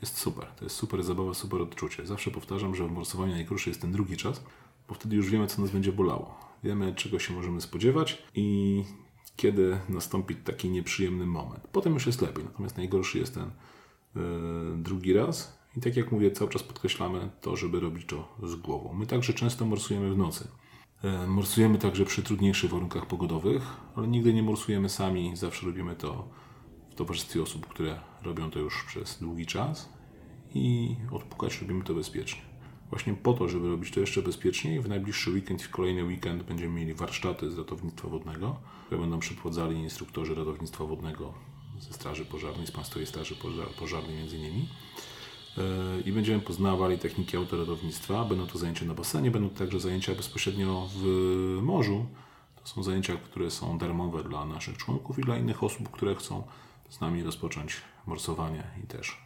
Jest 0.00 0.18
super, 0.18 0.46
to 0.46 0.64
jest 0.64 0.76
super 0.76 1.02
zabawa, 1.02 1.34
super 1.34 1.62
odczucie. 1.62 2.06
Zawsze 2.06 2.30
powtarzam, 2.30 2.74
że 2.74 2.88
w 2.88 2.92
morsowaniu 2.92 3.32
najkrótszy 3.32 3.70
jest 3.70 3.80
ten 3.80 3.92
drugi 3.92 4.16
czas, 4.16 4.42
bo 4.88 4.94
wtedy 4.94 5.16
już 5.16 5.30
wiemy, 5.30 5.46
co 5.46 5.62
nas 5.62 5.70
będzie 5.70 5.92
bolało. 5.92 6.41
Wiemy, 6.64 6.94
czego 6.94 7.18
się 7.18 7.34
możemy 7.34 7.60
spodziewać 7.60 8.22
i 8.34 8.84
kiedy 9.36 9.78
nastąpi 9.88 10.36
taki 10.36 10.70
nieprzyjemny 10.70 11.26
moment. 11.26 11.68
Potem 11.72 11.94
już 11.94 12.06
jest 12.06 12.22
lepiej, 12.22 12.44
natomiast 12.44 12.76
najgorszy 12.76 13.18
jest 13.18 13.34
ten 13.34 13.50
yy, 14.14 14.22
drugi 14.76 15.12
raz 15.12 15.62
I 15.76 15.80
tak 15.80 15.96
jak 15.96 16.12
mówię, 16.12 16.30
cały 16.30 16.50
czas 16.50 16.62
podkreślamy 16.62 17.30
to, 17.40 17.56
żeby 17.56 17.80
robić 17.80 18.06
to 18.06 18.36
z 18.42 18.54
głową. 18.54 18.94
My 18.94 19.06
także 19.06 19.34
często 19.34 19.66
morsujemy 19.66 20.14
w 20.14 20.18
nocy. 20.18 20.48
E, 21.04 21.26
morsujemy 21.26 21.78
także 21.78 22.04
przy 22.04 22.22
trudniejszych 22.22 22.70
warunkach 22.70 23.06
pogodowych, 23.06 23.62
ale 23.96 24.08
nigdy 24.08 24.34
nie 24.34 24.42
morsujemy 24.42 24.88
sami. 24.88 25.36
Zawsze 25.36 25.66
robimy 25.66 25.96
to 25.96 26.28
w 26.90 26.94
towarzystwie 26.94 27.42
osób, 27.42 27.66
które 27.66 28.00
robią 28.22 28.50
to 28.50 28.58
już 28.58 28.84
przez 28.84 29.18
długi 29.18 29.46
czas 29.46 29.92
i 30.54 30.96
odpukać 31.10 31.60
robimy 31.60 31.84
to 31.84 31.94
bezpiecznie. 31.94 32.51
Właśnie 32.92 33.14
po 33.14 33.32
to, 33.32 33.48
żeby 33.48 33.68
robić 33.68 33.90
to 33.90 34.00
jeszcze 34.00 34.22
bezpieczniej, 34.22 34.80
w 34.80 34.88
najbliższy 34.88 35.30
weekend 35.30 35.60
i 35.60 35.64
w 35.64 35.70
kolejny 35.70 36.04
weekend 36.04 36.42
będziemy 36.42 36.74
mieli 36.74 36.94
warsztaty 36.94 37.50
z 37.50 37.58
ratownictwa 37.58 38.08
wodnego, 38.08 38.56
które 38.86 39.00
będą 39.00 39.18
przeprowadzali 39.18 39.76
instruktorzy 39.76 40.34
ratownictwa 40.34 40.84
wodnego 40.84 41.34
ze 41.80 41.92
Straży 41.92 42.24
Pożarnej, 42.24 42.66
z 42.66 42.70
Państwowej 42.70 43.06
Straży 43.06 43.34
Pożarnej 43.78 44.16
między 44.16 44.36
innymi. 44.36 44.68
E, 45.58 45.62
I 46.00 46.12
będziemy 46.12 46.40
poznawali 46.40 46.98
techniki 46.98 47.36
autoratownictwa. 47.36 48.24
Będą 48.24 48.46
to 48.46 48.58
zajęcia 48.58 48.84
na 48.84 48.94
basenie, 48.94 49.30
będą 49.30 49.50
także 49.50 49.80
zajęcia 49.80 50.14
bezpośrednio 50.14 50.88
w 50.94 51.04
morzu. 51.62 52.06
To 52.62 52.68
są 52.68 52.82
zajęcia, 52.82 53.16
które 53.16 53.50
są 53.50 53.78
darmowe 53.78 54.24
dla 54.24 54.44
naszych 54.44 54.76
członków 54.76 55.18
i 55.18 55.22
dla 55.22 55.38
innych 55.38 55.62
osób, 55.62 55.90
które 55.90 56.14
chcą 56.14 56.42
z 56.90 57.00
nami 57.00 57.22
rozpocząć 57.22 57.76
morsowanie 58.06 58.64
i 58.84 58.86
też 58.86 59.18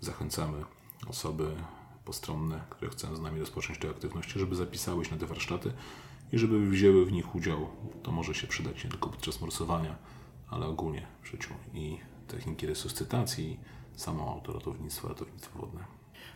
zachęcamy 0.00 0.64
osoby 1.08 1.44
postronne, 2.08 2.60
które 2.70 2.90
chcą 2.90 3.16
z 3.16 3.20
nami 3.20 3.40
rozpocząć 3.40 3.78
te 3.78 3.90
aktywności, 3.90 4.38
żeby 4.38 4.56
zapisały 4.56 5.04
się 5.04 5.10
na 5.10 5.20
te 5.20 5.26
warsztaty 5.26 5.72
i 6.32 6.38
żeby 6.38 6.70
wzięły 6.70 7.06
w 7.06 7.12
nich 7.12 7.34
udział. 7.34 7.68
To 8.02 8.12
może 8.12 8.34
się 8.34 8.46
przydać 8.46 8.84
nie 8.84 8.90
tylko 8.90 9.08
podczas 9.08 9.40
morsowania, 9.40 9.96
ale 10.50 10.66
ogólnie 10.66 11.06
w 11.22 11.26
życiu 11.26 11.54
i 11.74 11.98
techniki 12.28 12.66
resuscytacji, 12.66 13.60
samo 13.96 14.32
autoratownictwo, 14.32 15.08
ratownictwo 15.08 15.58
wodne. 15.58 15.80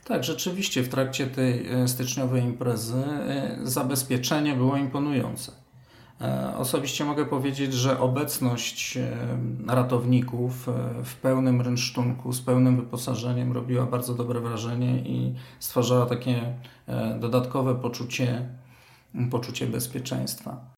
Tak, 0.05 0.25
rzeczywiście 0.25 0.83
w 0.83 0.89
trakcie 0.89 1.27
tej 1.27 1.67
e, 1.67 1.89
styczniowej 1.89 2.43
imprezy 2.43 3.05
e, 3.05 3.59
zabezpieczenie 3.63 4.55
było 4.55 4.77
imponujące. 4.77 5.62
E, 6.21 6.57
osobiście 6.57 7.05
mogę 7.05 7.27
powiedzieć, 7.27 7.75
że 7.75 8.01
obecność 8.01 8.99
ratowników 9.69 10.69
w 11.05 11.17
pełnym 11.17 11.61
rynsztunku, 11.61 12.33
z 12.33 12.41
pełnym 12.41 12.77
wyposażeniem 12.77 13.53
robiła 13.53 13.87
bardzo 13.87 14.15
dobre 14.15 14.41
wrażenie 14.41 14.99
i 14.99 15.35
stwarzała 15.59 16.07
takie 16.07 16.55
dodatkowe 17.21 17.75
poczucie, 17.75 18.49
poczucie 19.31 19.67
bezpieczeństwa. 19.67 20.72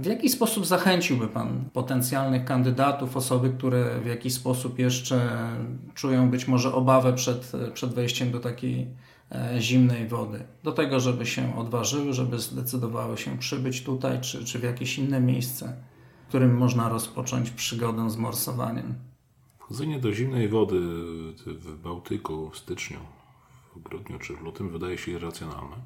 W 0.00 0.06
jaki 0.06 0.28
sposób 0.28 0.66
zachęciłby 0.66 1.28
Pan 1.28 1.64
potencjalnych 1.72 2.44
kandydatów, 2.44 3.16
osoby, 3.16 3.50
które 3.50 4.00
w 4.00 4.06
jakiś 4.06 4.34
sposób 4.34 4.78
jeszcze 4.78 5.48
czują 5.94 6.30
być 6.30 6.48
może 6.48 6.74
obawę 6.74 7.12
przed, 7.12 7.52
przed 7.74 7.94
wejściem 7.94 8.30
do 8.30 8.40
takiej 8.40 8.86
e, 9.32 9.60
zimnej 9.60 10.08
wody, 10.08 10.44
do 10.62 10.72
tego, 10.72 11.00
żeby 11.00 11.26
się 11.26 11.56
odważyły, 11.58 12.12
żeby 12.12 12.38
zdecydowały 12.38 13.18
się 13.18 13.38
przybyć 13.38 13.82
tutaj, 13.82 14.20
czy, 14.20 14.44
czy 14.44 14.58
w 14.58 14.62
jakieś 14.62 14.98
inne 14.98 15.20
miejsce, 15.20 15.76
w 16.24 16.28
którym 16.28 16.56
można 16.56 16.88
rozpocząć 16.88 17.50
przygodę 17.50 18.10
z 18.10 18.16
morsowaniem? 18.16 18.94
Wchodzenie 19.58 19.98
do 19.98 20.12
zimnej 20.12 20.48
wody 20.48 20.80
w 21.46 21.78
Bałtyku 21.82 22.50
w 22.50 22.58
styczniu, 22.58 22.98
w 23.76 23.82
grudniu 23.82 24.18
czy 24.18 24.36
w 24.36 24.40
lutym 24.40 24.70
wydaje 24.70 24.98
się 24.98 25.12
irracjonalne. 25.12 25.76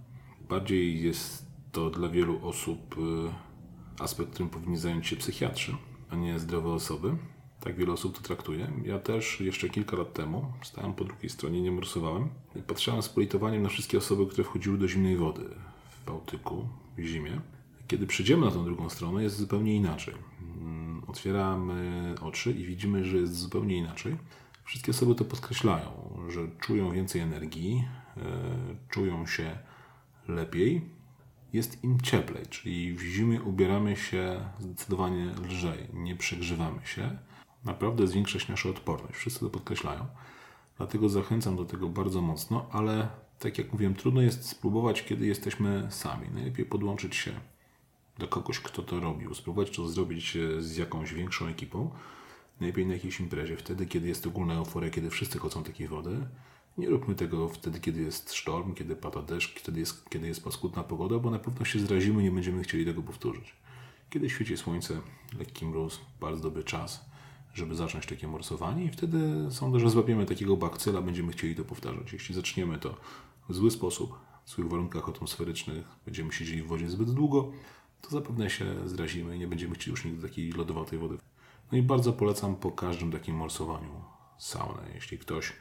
Bardziej 0.48 1.02
jest 1.02 1.46
to 1.72 1.90
dla 1.90 2.08
wielu 2.08 2.48
osób 2.48 2.96
y, 2.98 3.53
aspekt, 3.98 4.30
którym 4.30 4.50
powinni 4.50 4.76
zająć 4.76 5.06
się 5.06 5.16
psychiatrzy, 5.16 5.76
a 6.10 6.16
nie 6.16 6.38
zdrowe 6.38 6.70
osoby. 6.72 7.16
Tak 7.60 7.76
wiele 7.76 7.92
osób 7.92 8.16
to 8.16 8.22
traktuje. 8.22 8.72
Ja 8.84 8.98
też 8.98 9.40
jeszcze 9.40 9.68
kilka 9.68 9.96
lat 9.96 10.12
temu 10.12 10.52
stałem 10.62 10.94
po 10.94 11.04
drugiej 11.04 11.30
stronie, 11.30 11.62
nie 11.62 11.72
morsowałem 11.72 12.28
patrzyłem 12.66 13.02
z 13.02 13.08
politowaniem 13.08 13.62
na 13.62 13.68
wszystkie 13.68 13.98
osoby, 13.98 14.26
które 14.26 14.44
wchodziły 14.44 14.78
do 14.78 14.88
zimnej 14.88 15.16
wody 15.16 15.44
w 15.90 16.06
Bałtyku 16.06 16.68
w 16.98 17.04
zimie. 17.04 17.40
Kiedy 17.88 18.06
przyjdziemy 18.06 18.46
na 18.46 18.52
tą 18.52 18.64
drugą 18.64 18.88
stronę, 18.88 19.22
jest 19.22 19.36
zupełnie 19.36 19.76
inaczej. 19.76 20.14
Mm, 20.40 21.02
otwieramy 21.06 22.14
oczy 22.20 22.52
i 22.52 22.64
widzimy, 22.64 23.04
że 23.04 23.16
jest 23.16 23.36
zupełnie 23.36 23.76
inaczej. 23.76 24.16
Wszystkie 24.64 24.90
osoby 24.90 25.14
to 25.14 25.24
podkreślają, 25.24 25.90
że 26.28 26.48
czują 26.60 26.92
więcej 26.92 27.20
energii, 27.20 27.84
e, 28.16 28.20
czują 28.88 29.26
się 29.26 29.58
lepiej, 30.28 30.82
jest 31.54 31.84
im 31.84 32.00
cieplej, 32.00 32.46
czyli 32.50 32.94
w 32.94 33.02
zimie 33.02 33.42
ubieramy 33.42 33.96
się 33.96 34.40
zdecydowanie 34.60 35.26
lżej, 35.48 35.86
nie 35.92 36.16
przegrzewamy 36.16 36.86
się. 36.86 37.18
Naprawdę 37.64 38.06
zwiększa 38.06 38.38
się 38.38 38.52
nasza 38.52 38.68
odporność. 38.68 39.14
Wszyscy 39.14 39.40
to 39.40 39.50
podkreślają. 39.50 40.06
Dlatego 40.76 41.08
zachęcam 41.08 41.56
do 41.56 41.64
tego 41.64 41.88
bardzo 41.88 42.22
mocno, 42.22 42.66
ale 42.70 43.08
tak 43.38 43.58
jak 43.58 43.72
mówiłem, 43.72 43.94
trudno 43.94 44.22
jest 44.22 44.48
spróbować, 44.48 45.04
kiedy 45.04 45.26
jesteśmy 45.26 45.86
sami. 45.90 46.28
Najlepiej 46.34 46.64
podłączyć 46.64 47.16
się 47.16 47.32
do 48.18 48.28
kogoś, 48.28 48.60
kto 48.60 48.82
to 48.82 49.00
robił, 49.00 49.34
spróbować 49.34 49.76
to 49.76 49.88
zrobić 49.88 50.38
z 50.58 50.76
jakąś 50.76 51.14
większą 51.14 51.46
ekipą. 51.46 51.90
Najlepiej 52.60 52.86
na 52.86 52.94
jakiejś 52.94 53.20
imprezie, 53.20 53.56
wtedy, 53.56 53.86
kiedy 53.86 54.08
jest 54.08 54.26
ogólna 54.26 54.54
euforia, 54.54 54.90
kiedy 54.90 55.10
wszyscy 55.10 55.38
chodzą 55.38 55.64
takiej 55.64 55.88
wody 55.88 56.26
nie 56.78 56.88
róbmy 56.88 57.14
tego 57.14 57.48
wtedy, 57.48 57.80
kiedy 57.80 58.02
jest 58.02 58.32
sztorm, 58.32 58.74
kiedy 58.74 58.96
pada 58.96 59.22
deszcz, 59.22 59.62
kiedy 59.62 59.80
jest, 59.80 60.08
kiedy 60.08 60.26
jest 60.26 60.44
paskudna 60.44 60.82
pogoda, 60.82 61.18
bo 61.18 61.30
na 61.30 61.38
pewno 61.38 61.64
się 61.64 61.78
zrazimy 61.78 62.22
i 62.22 62.24
nie 62.24 62.30
będziemy 62.30 62.62
chcieli 62.62 62.84
tego 62.84 63.02
powtórzyć. 63.02 63.56
Kiedy 64.10 64.30
świeci 64.30 64.56
słońce, 64.56 65.00
lekki 65.38 65.66
mróz, 65.66 66.00
bardzo 66.20 66.42
dobry 66.42 66.64
czas, 66.64 67.04
żeby 67.54 67.74
zacząć 67.74 68.06
takie 68.06 68.28
morsowanie 68.28 68.84
i 68.84 68.90
wtedy 68.90 69.18
sądzę, 69.50 69.80
że 69.80 69.90
złapiemy 69.90 70.26
takiego 70.26 70.56
bakcyla, 70.56 71.02
będziemy 71.02 71.32
chcieli 71.32 71.54
to 71.54 71.64
powtarzać. 71.64 72.12
Jeśli 72.12 72.34
zaczniemy 72.34 72.78
to 72.78 72.96
w 73.48 73.54
zły 73.54 73.70
sposób, 73.70 74.18
w 74.44 74.50
złych 74.50 74.68
warunkach 74.68 75.08
atmosferycznych, 75.08 75.84
będziemy 76.04 76.32
siedzieli 76.32 76.62
w 76.62 76.66
wodzie 76.66 76.90
zbyt 76.90 77.10
długo, 77.10 77.52
to 78.00 78.10
zapewne 78.10 78.50
się 78.50 78.88
zrazimy 78.88 79.36
i 79.36 79.38
nie 79.38 79.46
będziemy 79.46 79.74
chcieli 79.74 79.90
już 79.90 80.04
nigdy 80.04 80.28
takiej 80.28 80.52
lodowatej 80.52 80.98
wody. 80.98 81.18
No 81.72 81.78
i 81.78 81.82
bardzo 81.82 82.12
polecam 82.12 82.56
po 82.56 82.72
każdym 82.72 83.12
takim 83.12 83.36
morsowaniu 83.36 84.04
saunę. 84.38 84.82
Jeśli 84.94 85.18
ktoś 85.18 85.52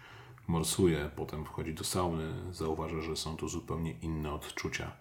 morsuje, 0.48 1.12
potem 1.16 1.46
wchodzi 1.46 1.74
do 1.74 1.84
sauny, 1.84 2.54
zauważa, 2.54 3.02
że 3.02 3.16
są 3.16 3.38
to 3.38 3.48
zupełnie 3.48 3.92
inne 3.92 4.34
odczucia, 4.34 4.92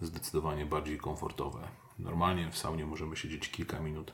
zdecydowanie 0.00 0.66
bardziej 0.66 0.98
komfortowe. 0.98 1.68
Normalnie 1.98 2.50
w 2.50 2.58
saunie 2.58 2.86
możemy 2.86 3.16
siedzieć 3.16 3.50
kilka 3.50 3.80
minut, 3.80 4.12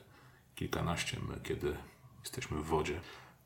kilkanaście, 0.55 1.17
my 1.29 1.39
kiedy 1.43 1.77
jesteśmy 2.23 2.57
w 2.57 2.65
wodzie. 2.65 3.01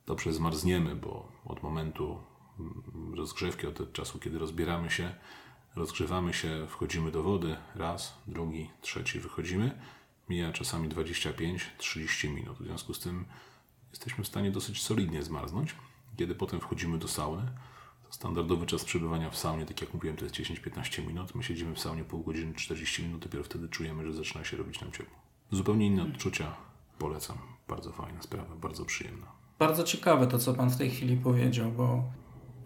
Dobrze 0.06 0.34
zmarzniemy, 0.34 0.96
bo 0.96 1.32
od 1.46 1.64
momentu 1.64 2.24
rozgrzewki, 3.14 3.68
od 3.68 3.94
czasu, 3.94 4.20
kiedy 4.20 4.40
rozbieramy 4.40 4.90
się, 4.90 5.16
rozgrzewamy 5.76 6.34
się, 6.34 6.68
wchodzimy 6.70 7.12
do 7.12 7.24
wody, 7.24 7.56
raz, 7.76 8.18
drugi, 8.28 8.70
trzeci 8.82 9.20
wychodzimy. 9.20 9.82
Mija 10.30 10.52
czasami 10.52 10.90
25-30 10.90 12.30
minut. 12.30 12.58
W 12.58 12.64
związku 12.64 12.94
z 12.94 13.00
tym 13.00 13.26
jesteśmy 13.90 14.24
w 14.24 14.28
stanie 14.28 14.52
dosyć 14.52 14.82
solidnie 14.82 15.24
zmarznąć. 15.24 15.76
Kiedy 16.18 16.36
potem 16.36 16.60
wchodzimy 16.60 16.98
do 16.98 17.08
sauny, 17.08 17.44
standardowy 18.10 18.66
czas 18.66 18.84
przebywania 18.84 19.30
w 19.30 19.38
saunie, 19.38 19.66
tak 19.66 19.82
jak 19.82 19.94
mówiłem, 19.94 20.18
to 20.18 20.26
jest 20.26 20.36
10-15 20.36 21.08
minut. 21.08 21.36
My 21.36 21.44
siedzimy 21.44 21.76
w 21.76 21.80
saunie 21.80 22.04
pół 22.04 22.24
godziny, 22.24 22.54
40 22.54 23.04
minut, 23.04 23.24
dopiero 23.24 23.44
wtedy 23.44 23.70
czujemy, 23.70 24.06
że 24.06 24.14
zaczyna 24.14 24.44
się 24.44 24.58
robić 24.58 24.82
nam 24.82 24.92
ciepło. 24.92 25.16
Zupełnie 25.52 25.88
inne 25.88 26.04
odczucia. 26.04 26.56
Polecam. 27.00 27.38
Bardzo 27.68 27.92
fajna 27.92 28.22
sprawa, 28.22 28.56
bardzo 28.56 28.86
przyjemna. 28.86 29.28
Bardzo 29.60 29.84
ciekawe 29.84 30.28
to, 30.28 30.40
co 30.40 30.54
Pan 30.54 30.70
w 30.70 30.78
tej 30.78 30.90
chwili 30.92 31.18
powiedział, 31.18 31.72
bo 31.72 32.04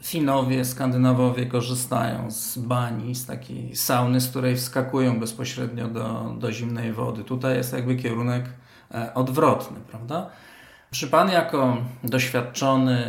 Finowie, 0.04 0.66
Skandynawowie 0.66 1.46
korzystają 1.46 2.32
z 2.32 2.58
bani, 2.58 3.16
z 3.16 3.26
takiej 3.26 3.76
sauny, 3.76 4.22
z 4.22 4.30
której 4.30 4.56
wskakują 4.56 5.20
bezpośrednio 5.20 5.88
do, 5.88 6.36
do 6.40 6.52
zimnej 6.52 6.94
wody. 6.94 7.24
Tutaj 7.24 7.58
jest 7.58 7.74
jakby 7.74 7.96
kierunek 7.96 8.46
e, 8.92 9.14
odwrotny, 9.14 9.80
prawda? 9.80 10.30
Czy 10.92 11.08
Pan 11.08 11.30
jako 11.30 11.78
doświadczony 12.04 13.06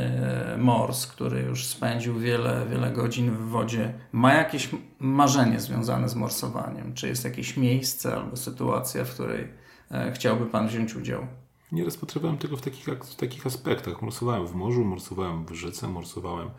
e, 0.55 0.59
mors, 0.59 1.07
który 1.07 1.41
już 1.41 1.67
spędził 1.67 2.19
wiele, 2.19 2.67
wiele 2.71 2.91
godzin 2.91 3.31
w 3.31 3.49
wodzie, 3.49 3.95
ma 4.13 4.35
jakieś 4.35 4.69
marzenie 4.99 5.61
związane 5.61 6.09
z 6.09 6.15
morsowaniem? 6.15 6.95
Czy 6.95 7.09
jest 7.09 7.25
jakieś 7.25 7.57
miejsce 7.57 8.17
albo 8.17 8.37
sytuacja, 8.37 9.05
w 9.05 9.15
której 9.15 9.49
e, 9.91 10.13
chciałby 10.13 10.47
Pan 10.47 10.69
wziąć 10.69 10.95
udział? 10.95 11.27
Nie 11.73 11.85
rozpatrywałem 11.85 12.39
tego 12.39 12.57
w 12.57 12.63
takich, 12.63 12.85
w 12.85 13.15
takich 13.15 13.47
aspektach. 13.47 14.03
Morsowałem 14.03 14.47
w 14.47 14.55
morzu, 14.55 14.85
morsowałem 14.85 15.45
w 15.47 15.53
rzece, 15.53 15.89
morsowałem 15.89 16.51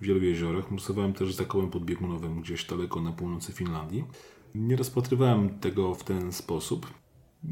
w 0.00 0.04
wielu 0.04 0.22
jeziorach, 0.24 0.70
morsowałem 0.70 1.12
też 1.12 1.34
za 1.34 1.44
kołem 1.44 1.70
podbiegunowym 1.70 2.40
gdzieś 2.40 2.64
daleko 2.64 3.00
na 3.00 3.12
północy 3.12 3.52
Finlandii. 3.52 4.04
Nie 4.54 4.76
rozpatrywałem 4.76 5.58
tego 5.58 5.94
w 5.94 6.04
ten 6.04 6.32
sposób. 6.32 6.86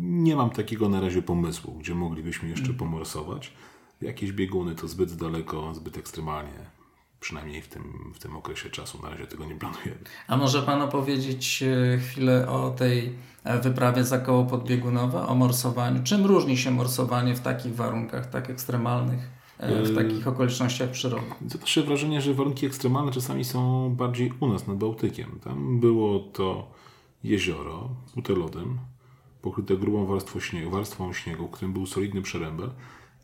Nie 0.00 0.36
mam 0.36 0.50
takiego 0.50 0.88
na 0.88 1.00
razie 1.00 1.22
pomysłu, 1.22 1.74
gdzie 1.74 1.94
moglibyśmy 1.94 2.48
jeszcze 2.48 2.64
mm. 2.64 2.76
pomorsować. 2.76 3.52
Jakieś 4.00 4.32
bieguny 4.32 4.74
to 4.74 4.88
zbyt 4.88 5.14
daleko, 5.14 5.74
zbyt 5.74 5.98
ekstremalnie. 5.98 6.74
przynajmniej 7.20 7.62
w 7.62 7.68
tym, 7.68 8.12
w 8.14 8.18
tym 8.18 8.36
okresie 8.36 8.70
czasu. 8.70 9.02
Na 9.02 9.10
razie 9.10 9.26
tego 9.26 9.44
nie 9.44 9.54
planujemy. 9.54 9.98
A 10.28 10.36
może 10.36 10.62
Pan 10.62 10.82
opowiedzieć 10.82 11.62
e, 11.62 11.98
chwilę 11.98 12.48
o 12.48 12.70
tej 12.70 13.12
e, 13.44 13.60
wyprawie 13.60 14.04
za 14.04 14.18
koło 14.18 14.44
podbiegunowe, 14.44 15.26
o 15.26 15.34
morsowaniu? 15.34 16.02
Czym 16.04 16.26
różni 16.26 16.56
się 16.56 16.70
morsowanie 16.70 17.34
w 17.34 17.40
takich 17.40 17.74
warunkach 17.74 18.30
tak 18.30 18.50
ekstremalnych? 18.50 19.30
E, 19.58 19.82
w 19.82 19.94
takich 19.94 20.28
okolicznościach 20.28 20.90
przyrody. 20.90 21.26
To 21.52 21.58
nasze 21.58 21.82
wrażenie, 21.82 22.20
że 22.20 22.34
warunki 22.34 22.66
ekstremalne 22.66 23.12
czasami 23.12 23.44
są 23.44 23.90
bardziej 23.94 24.32
u 24.40 24.48
nas 24.48 24.66
nad 24.66 24.76
Bałtykiem. 24.76 25.40
Tam 25.44 25.80
było 25.80 26.18
to 26.18 26.70
jezioro 27.24 27.88
ute 28.16 28.32
lodem, 28.32 28.78
pokryte 29.44 29.76
grubą 29.76 30.06
warstwą 30.06 30.40
śniegu, 30.40 30.70
warstwą 30.70 31.12
śniegu, 31.12 31.48
którym 31.48 31.72
był 31.72 31.86
solidny 31.86 32.22
przerębel 32.22 32.70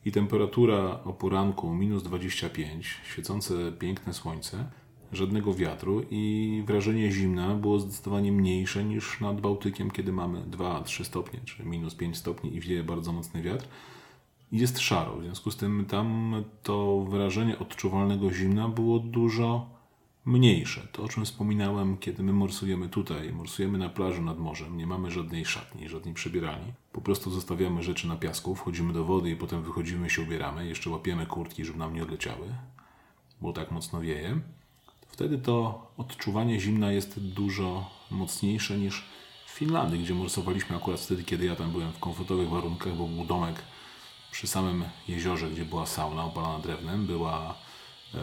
i 0.04 0.12
temperatura 0.12 1.00
o 1.04 1.12
poranku 1.12 1.74
minus 1.74 2.02
25, 2.02 3.00
świecące 3.04 3.72
piękne 3.78 4.14
słońce, 4.14 4.64
żadnego 5.12 5.54
wiatru 5.54 6.02
i 6.10 6.62
wrażenie 6.66 7.12
zimna 7.12 7.54
było 7.54 7.78
zdecydowanie 7.78 8.32
mniejsze 8.32 8.84
niż 8.84 9.20
nad 9.20 9.40
Bałtykiem, 9.40 9.90
kiedy 9.90 10.12
mamy 10.12 10.40
2-3 10.40 11.04
stopnie, 11.04 11.40
czy 11.44 11.64
minus 11.64 11.94
5 11.94 12.16
stopni 12.16 12.56
i 12.56 12.60
wieje 12.60 12.84
bardzo 12.84 13.12
mocny 13.12 13.42
wiatr. 13.42 13.68
Jest 14.52 14.78
szaro, 14.78 15.16
w 15.16 15.22
związku 15.22 15.50
z 15.50 15.56
tym 15.56 15.84
tam 15.88 16.34
to 16.62 17.06
wrażenie 17.10 17.58
odczuwalnego 17.58 18.32
zimna 18.32 18.68
było 18.68 18.98
dużo 18.98 19.79
mniejsze. 20.24 20.88
To, 20.92 21.02
o 21.02 21.08
czym 21.08 21.24
wspominałem, 21.24 21.96
kiedy 21.96 22.22
my 22.22 22.32
morsujemy 22.32 22.88
tutaj, 22.88 23.32
morsujemy 23.32 23.78
na 23.78 23.88
plaży 23.88 24.20
nad 24.20 24.38
morzem, 24.38 24.76
nie 24.76 24.86
mamy 24.86 25.10
żadnej 25.10 25.44
szatni, 25.44 25.88
żadnej 25.88 26.14
przebieralni. 26.14 26.72
Po 26.92 27.00
prostu 27.00 27.30
zostawiamy 27.30 27.82
rzeczy 27.82 28.08
na 28.08 28.16
piasku, 28.16 28.54
wchodzimy 28.54 28.92
do 28.92 29.04
wody 29.04 29.30
i 29.30 29.36
potem 29.36 29.62
wychodzimy 29.62 30.10
się 30.10 30.22
ubieramy. 30.22 30.66
Jeszcze 30.66 30.90
łapiemy 30.90 31.26
kurtki, 31.26 31.64
żeby 31.64 31.78
nam 31.78 31.94
nie 31.94 32.02
odleciały, 32.02 32.54
bo 33.40 33.52
tak 33.52 33.70
mocno 33.70 34.00
wieje. 34.00 34.40
Wtedy 35.08 35.38
to 35.38 35.86
odczuwanie 35.96 36.60
zimna 36.60 36.92
jest 36.92 37.20
dużo 37.20 37.90
mocniejsze 38.10 38.78
niż 38.78 39.04
w 39.46 39.50
Finlandii, 39.50 40.02
gdzie 40.02 40.14
morsowaliśmy 40.14 40.76
akurat 40.76 41.00
wtedy, 41.00 41.24
kiedy 41.24 41.46
ja 41.46 41.56
tam 41.56 41.70
byłem 41.70 41.92
w 41.92 41.98
komfortowych 41.98 42.48
warunkach, 42.48 42.96
bo 42.96 43.06
był 43.06 43.24
domek 43.24 43.62
przy 44.30 44.46
samym 44.46 44.84
jeziorze, 45.08 45.50
gdzie 45.50 45.64
była 45.64 45.86
sauna 45.86 46.24
opalana 46.24 46.58
drewnem, 46.58 47.06
była 47.06 47.54
e, 48.14 48.18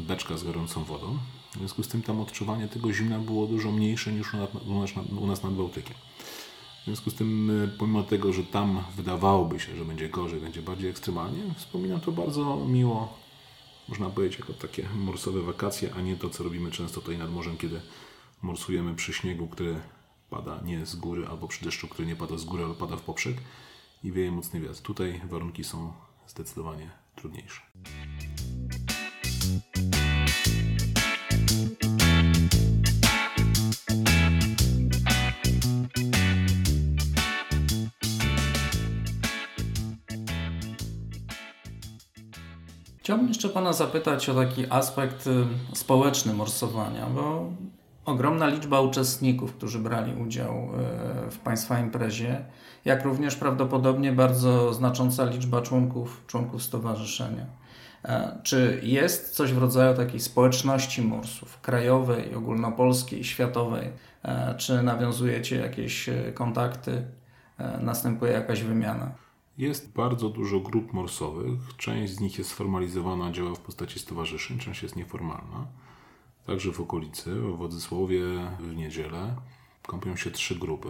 beczka 0.00 0.36
z 0.36 0.44
gorącą 0.44 0.84
wodą. 0.84 1.18
W 1.54 1.58
związku 1.58 1.82
z 1.82 1.88
tym 1.88 2.02
tam 2.02 2.20
odczuwanie 2.20 2.68
tego 2.68 2.92
zimna 2.92 3.18
było 3.18 3.46
dużo 3.46 3.72
mniejsze 3.72 4.12
niż 4.12 4.34
u 5.16 5.26
nas, 5.26 5.42
nad 5.42 5.54
Bałtykiem. 5.54 5.96
W 6.82 6.84
związku 6.84 7.10
z 7.10 7.14
tym, 7.14 7.50
e, 7.64 7.68
pomimo 7.78 8.02
tego, 8.02 8.32
że 8.32 8.44
tam 8.44 8.84
wydawałoby 8.96 9.60
się, 9.60 9.76
że 9.76 9.84
będzie 9.84 10.08
gorzej, 10.08 10.40
będzie 10.40 10.62
bardziej 10.62 10.90
ekstremalnie, 10.90 11.42
wspominam 11.56 12.00
to 12.00 12.12
bardzo 12.12 12.56
miło, 12.56 13.18
można 13.88 14.10
powiedzieć, 14.10 14.38
jako 14.38 14.52
takie 14.52 14.88
morsowe 14.96 15.42
wakacje, 15.42 15.94
a 15.94 16.00
nie 16.00 16.16
to, 16.16 16.30
co 16.30 16.44
robimy 16.44 16.70
często 16.70 17.00
tutaj 17.00 17.18
nad 17.18 17.32
morzem, 17.32 17.56
kiedy 17.56 17.80
morsujemy 18.42 18.94
przy 18.94 19.12
śniegu, 19.12 19.48
który 19.48 19.80
pada 20.30 20.60
nie 20.64 20.86
z 20.86 20.96
góry, 20.96 21.26
albo 21.26 21.48
przy 21.48 21.64
deszczu, 21.64 21.88
który 21.88 22.08
nie 22.08 22.16
pada 22.16 22.38
z 22.38 22.44
góry, 22.44 22.64
ale 22.64 22.74
pada 22.74 22.96
w 22.96 23.02
poprzek 23.02 23.36
i 24.04 24.12
wieje 24.12 24.32
mocny 24.32 24.60
wiatr. 24.60 24.80
Tutaj 24.82 25.20
warunki 25.24 25.64
są 25.64 25.92
zdecydowanie 26.26 26.90
trudniejsze. 27.16 27.60
Chciałbym 43.10 43.28
jeszcze 43.28 43.48
Pana 43.48 43.72
zapytać 43.72 44.28
o 44.28 44.34
taki 44.34 44.66
aspekt 44.70 45.26
y, 45.26 45.46
społeczny 45.72 46.34
morsowania, 46.34 47.06
bo 47.06 47.50
ogromna 48.04 48.46
liczba 48.46 48.80
uczestników, 48.80 49.52
którzy 49.52 49.78
brali 49.78 50.22
udział 50.22 50.54
y, 51.26 51.30
w 51.30 51.38
Państwa 51.38 51.80
imprezie, 51.80 52.44
jak 52.84 53.04
również 53.04 53.36
prawdopodobnie 53.36 54.12
bardzo 54.12 54.72
znacząca 54.72 55.24
liczba 55.24 55.62
członków, 55.62 56.24
członków 56.26 56.62
stowarzyszenia. 56.62 57.46
E, 58.04 58.40
czy 58.42 58.80
jest 58.84 59.34
coś 59.34 59.52
w 59.52 59.58
rodzaju 59.58 59.96
takiej 59.96 60.20
społeczności 60.20 61.02
morsów, 61.02 61.60
krajowej, 61.60 62.34
ogólnopolskiej, 62.34 63.24
światowej? 63.24 63.88
E, 64.22 64.54
czy 64.54 64.82
nawiązujecie 64.82 65.56
jakieś 65.56 66.08
e, 66.08 66.32
kontakty? 66.32 67.04
Następuje 67.80 68.32
jakaś 68.32 68.62
wymiana? 68.62 69.12
Jest 69.58 69.92
bardzo 69.92 70.28
dużo 70.28 70.60
grup 70.60 70.92
morsowych. 70.92 71.60
Część 71.76 72.12
z 72.12 72.20
nich 72.20 72.38
jest 72.38 72.50
sformalizowana, 72.50 73.32
działa 73.32 73.54
w 73.54 73.60
postaci 73.60 73.98
stowarzyszeń, 73.98 74.58
część 74.58 74.82
jest 74.82 74.96
nieformalna. 74.96 75.66
Także 76.46 76.72
w 76.72 76.80
okolicy, 76.80 77.34
w 77.34 77.56
Władysławie 77.56 78.22
w 78.60 78.76
niedzielę 78.76 79.34
kąpią 79.86 80.16
się 80.16 80.30
trzy 80.30 80.54
grupy. 80.54 80.88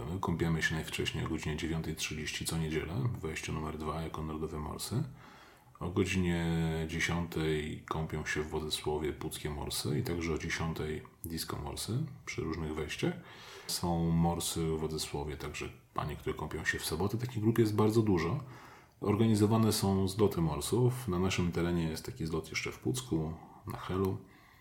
My 0.50 0.62
się 0.62 0.74
najwcześniej 0.74 1.24
o 1.24 1.28
godzinie 1.28 1.56
9.30 1.56 2.46
co 2.46 2.58
niedzielę 2.58 2.94
w 3.14 3.20
wejściu 3.20 3.52
numer 3.52 3.78
2 3.78 4.02
jako 4.02 4.22
Narodowe 4.22 4.58
Morsy. 4.58 5.02
O 5.80 5.90
godzinie 5.90 6.46
10 6.88 7.32
kąpią 7.88 8.24
się 8.24 8.42
w 8.42 8.48
Władysławie 8.48 9.12
Puckie 9.12 9.50
Morsy 9.50 9.98
i 9.98 10.02
także 10.02 10.34
o 10.34 10.38
10 10.38 10.78
Disco 11.24 11.56
Morsy 11.56 11.98
przy 12.26 12.42
różnych 12.42 12.74
wejściach. 12.74 13.14
Są 13.66 14.10
morsy 14.10 14.60
w 14.60 14.78
Władysławie, 14.78 15.36
także 15.36 15.68
panie, 15.94 16.16
które 16.16 16.34
kąpią 16.34 16.64
się 16.64 16.78
w 16.78 16.84
sobotę. 16.84 17.18
Takich 17.18 17.42
grup 17.42 17.58
jest 17.58 17.74
bardzo 17.74 18.02
dużo. 18.02 18.40
Organizowane 19.00 19.72
są 19.72 20.08
zloty 20.08 20.40
morsów. 20.40 21.08
Na 21.08 21.18
naszym 21.18 21.52
terenie 21.52 21.82
jest 21.82 22.06
taki 22.06 22.26
zlot 22.26 22.50
jeszcze 22.50 22.72
w 22.72 22.78
Pucku, 22.78 23.32
na 23.66 23.78
Helu. 23.78 24.16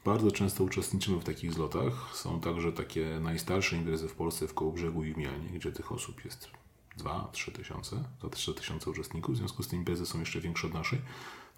Bardzo 0.06 0.32
często 0.32 0.64
uczestniczymy 0.64 1.20
w 1.20 1.24
takich 1.24 1.54
zlotach. 1.54 2.10
Są 2.14 2.40
także 2.40 2.72
takie 2.72 3.20
najstarsze 3.22 3.76
imprezy 3.76 4.08
w 4.08 4.16
Polsce 4.16 4.48
w 4.48 4.54
Kołobrzegu 4.54 5.04
i 5.04 5.14
w 5.14 5.18
Mielnie, 5.18 5.50
gdzie 5.50 5.72
tych 5.72 5.92
osób 5.92 6.26
jest 6.26 6.59
2-3 6.98 7.52
tysiące, 7.52 8.04
za 8.24 8.30
3 8.30 8.54
tysiące 8.54 8.90
uczestników, 8.90 9.36
w 9.36 9.38
związku 9.38 9.64
z 9.64 9.68
tym 9.68 9.80
imprezy 9.80 10.06
są 10.06 10.20
jeszcze 10.20 10.42
większe 10.42 10.68
od 10.68 10.74
naszej. 10.74 11.02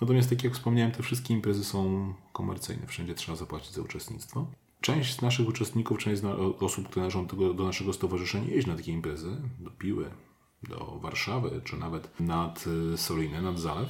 Natomiast, 0.02 0.30
tak 0.30 0.44
jak 0.44 0.54
wspomniałem, 0.54 0.92
te 0.92 1.04
wszystkie 1.04 1.34
imprezy 1.34 1.64
są 1.64 2.14
komercyjne, 2.34 2.88
wszędzie 2.88 3.16
trzeba 3.16 3.36
zapłacić 3.36 3.72
za 3.72 3.82
uczestnictwo. 3.82 4.48
Część 4.82 5.16
z 5.16 5.22
naszych 5.22 5.48
uczestników, 5.48 5.98
część 5.98 6.22
z 6.22 6.26
osób, 6.64 6.90
które 6.90 7.02
należą 7.02 7.28
do, 7.28 7.54
do 7.54 7.64
naszego 7.64 7.94
stowarzyszenia, 7.94 8.48
jeździ 8.48 8.70
na 8.70 8.76
takie 8.76 8.92
imprezy, 8.92 9.38
do 9.60 9.72
Piły, 9.72 10.12
do 10.64 11.00
Warszawy, 11.02 11.62
czy 11.66 11.78
nawet 11.78 12.20
nad 12.20 12.66
y, 12.94 12.98
Solinę, 12.98 13.42
nad 13.42 13.60
Zalew. 13.60 13.90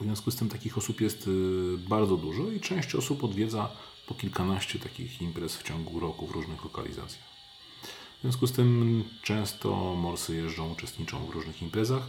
W 0.00 0.04
związku 0.04 0.30
z 0.30 0.36
tym 0.36 0.48
takich 0.48 0.78
osób 0.78 1.00
jest 1.00 1.28
y, 1.28 1.78
bardzo 1.88 2.16
dużo 2.16 2.50
i 2.50 2.60
część 2.60 2.94
osób 2.94 3.24
odwiedza 3.24 3.70
po 4.06 4.14
kilkanaście 4.14 4.78
takich 4.78 5.22
imprez 5.22 5.56
w 5.56 5.62
ciągu 5.62 6.00
roku 6.00 6.26
w 6.26 6.30
różnych 6.30 6.64
lokalizacjach. 6.64 7.29
W 8.20 8.22
związku 8.22 8.46
z 8.46 8.52
tym 8.52 9.04
często 9.22 9.94
morsy 9.96 10.36
jeżdżą, 10.36 10.72
uczestniczą 10.72 11.26
w 11.26 11.30
różnych 11.30 11.62
imprezach. 11.62 12.02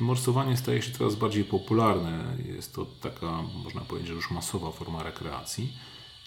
Morsowanie 0.00 0.56
staje 0.56 0.82
się 0.82 0.92
coraz 0.92 1.14
bardziej 1.14 1.44
popularne. 1.44 2.36
Jest 2.46 2.74
to 2.74 2.86
taka, 3.00 3.42
można 3.64 3.80
powiedzieć, 3.80 4.10
już 4.10 4.30
masowa 4.30 4.72
forma 4.72 5.02
rekreacji. 5.02 5.72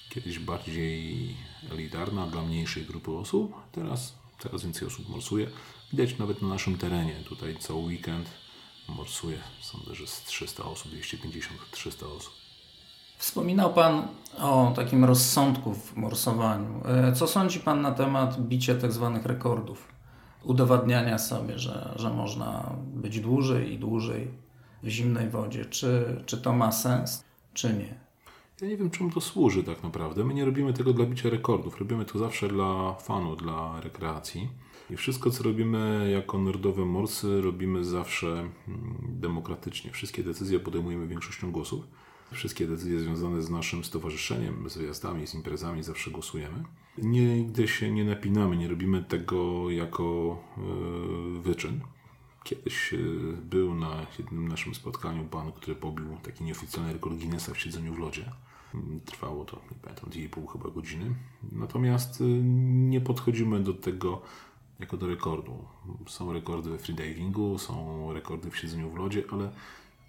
Kiedyś 0.09 0.39
bardziej 0.39 1.37
elitarna 1.71 2.27
dla 2.27 2.41
mniejszej 2.41 2.85
grupy 2.85 3.11
osób, 3.11 3.53
teraz 3.71 4.15
coraz 4.39 4.63
więcej 4.63 4.87
osób 4.87 5.09
morsuje. 5.09 5.49
Widać 5.91 6.17
nawet 6.17 6.41
na 6.41 6.47
naszym 6.47 6.77
terenie. 6.77 7.15
Tutaj 7.25 7.57
cały 7.59 7.79
weekend 7.79 8.29
morsuje, 8.87 9.39
sądzę, 9.61 9.95
że 9.95 10.07
z 10.07 10.23
300 10.23 10.63
osób, 10.63 10.91
250-300 10.91 12.05
osób. 12.17 12.46
Wspominał 13.17 13.73
Pan 13.73 14.07
o 14.39 14.73
takim 14.75 15.05
rozsądku 15.05 15.73
w 15.73 15.95
morsowaniu. 15.95 16.81
E, 16.85 17.13
co 17.13 17.27
sądzi 17.27 17.59
Pan 17.59 17.81
na 17.81 17.91
temat 17.91 18.41
bicia 18.41 18.75
tak 18.75 18.91
zwanych 18.91 19.25
rekordów? 19.25 19.87
Udowadniania 20.43 21.17
sobie, 21.17 21.59
że, 21.59 21.93
że 21.95 22.09
można 22.09 22.75
być 22.93 23.19
dłużej 23.19 23.73
i 23.73 23.79
dłużej 23.79 24.27
w 24.83 24.87
zimnej 24.87 25.29
wodzie. 25.29 25.65
Czy, 25.65 26.21
czy 26.25 26.37
to 26.37 26.53
ma 26.53 26.71
sens, 26.71 27.23
czy 27.53 27.73
nie? 27.73 27.95
Ja 28.61 28.67
nie 28.67 28.77
wiem, 28.77 28.89
czemu 28.89 29.11
to 29.11 29.21
służy 29.21 29.63
tak 29.63 29.83
naprawdę. 29.83 30.23
My 30.23 30.33
nie 30.33 30.45
robimy 30.45 30.73
tego 30.73 30.93
dla 30.93 31.05
bicia 31.05 31.29
rekordów. 31.29 31.79
Robimy 31.79 32.05
to 32.05 32.19
zawsze 32.19 32.47
dla 32.47 32.93
fanu, 32.93 33.35
dla 33.35 33.81
rekreacji. 33.81 34.49
I 34.89 34.97
wszystko, 34.97 35.31
co 35.31 35.43
robimy 35.43 36.11
jako 36.11 36.37
narodowe 36.37 36.85
morsy, 36.85 37.41
robimy 37.41 37.83
zawsze 37.83 38.27
mm, 38.27 38.51
demokratycznie. 39.01 39.91
Wszystkie 39.91 40.23
decyzje 40.23 40.59
podejmujemy 40.59 41.07
większością 41.07 41.51
głosów. 41.51 41.87
Wszystkie 42.31 42.67
decyzje 42.67 42.99
związane 42.99 43.41
z 43.41 43.49
naszym 43.49 43.83
stowarzyszeniem, 43.83 44.69
z 44.69 44.77
wyjazdami, 44.77 45.27
z 45.27 45.33
imprezami 45.33 45.83
zawsze 45.83 46.11
głosujemy. 46.11 46.63
Nigdy 46.97 47.67
się 47.67 47.91
nie 47.91 48.03
napinamy, 48.03 48.57
nie 48.57 48.67
robimy 48.67 49.03
tego 49.03 49.69
jako 49.69 50.37
yy, 50.57 51.41
wyczyn. 51.41 51.79
Kiedyś 52.43 52.91
yy, 52.91 52.99
był 53.49 53.75
na 53.75 54.05
jednym 54.19 54.47
naszym 54.47 54.75
spotkaniu 54.75 55.23
pan, 55.25 55.51
który 55.51 55.75
pobił 55.75 56.17
taki 56.23 56.43
nieoficjalny 56.43 56.93
rekord 56.93 57.15
Guinnessa 57.15 57.53
w 57.53 57.59
siedzeniu 57.59 57.93
w 57.93 57.99
lodzie. 57.99 58.31
Trwało 59.05 59.45
to, 59.45 59.61
nie 59.71 59.77
pamiętam, 59.81 60.09
2,5 60.09 60.51
chyba 60.51 60.69
godziny. 60.69 61.15
Natomiast 61.51 62.21
yy, 62.21 62.27
nie 62.43 63.01
podchodzimy 63.01 63.59
do 63.59 63.73
tego 63.73 64.21
jako 64.79 64.97
do 64.97 65.07
rekordu. 65.07 65.65
Są 66.07 66.33
rekordy 66.33 66.69
we 66.69 66.77
freedivingu, 66.77 67.57
są 67.57 68.13
rekordy 68.13 68.51
w 68.51 68.57
siedzeniu 68.57 68.89
w 68.89 68.95
lodzie, 68.95 69.23
ale 69.31 69.51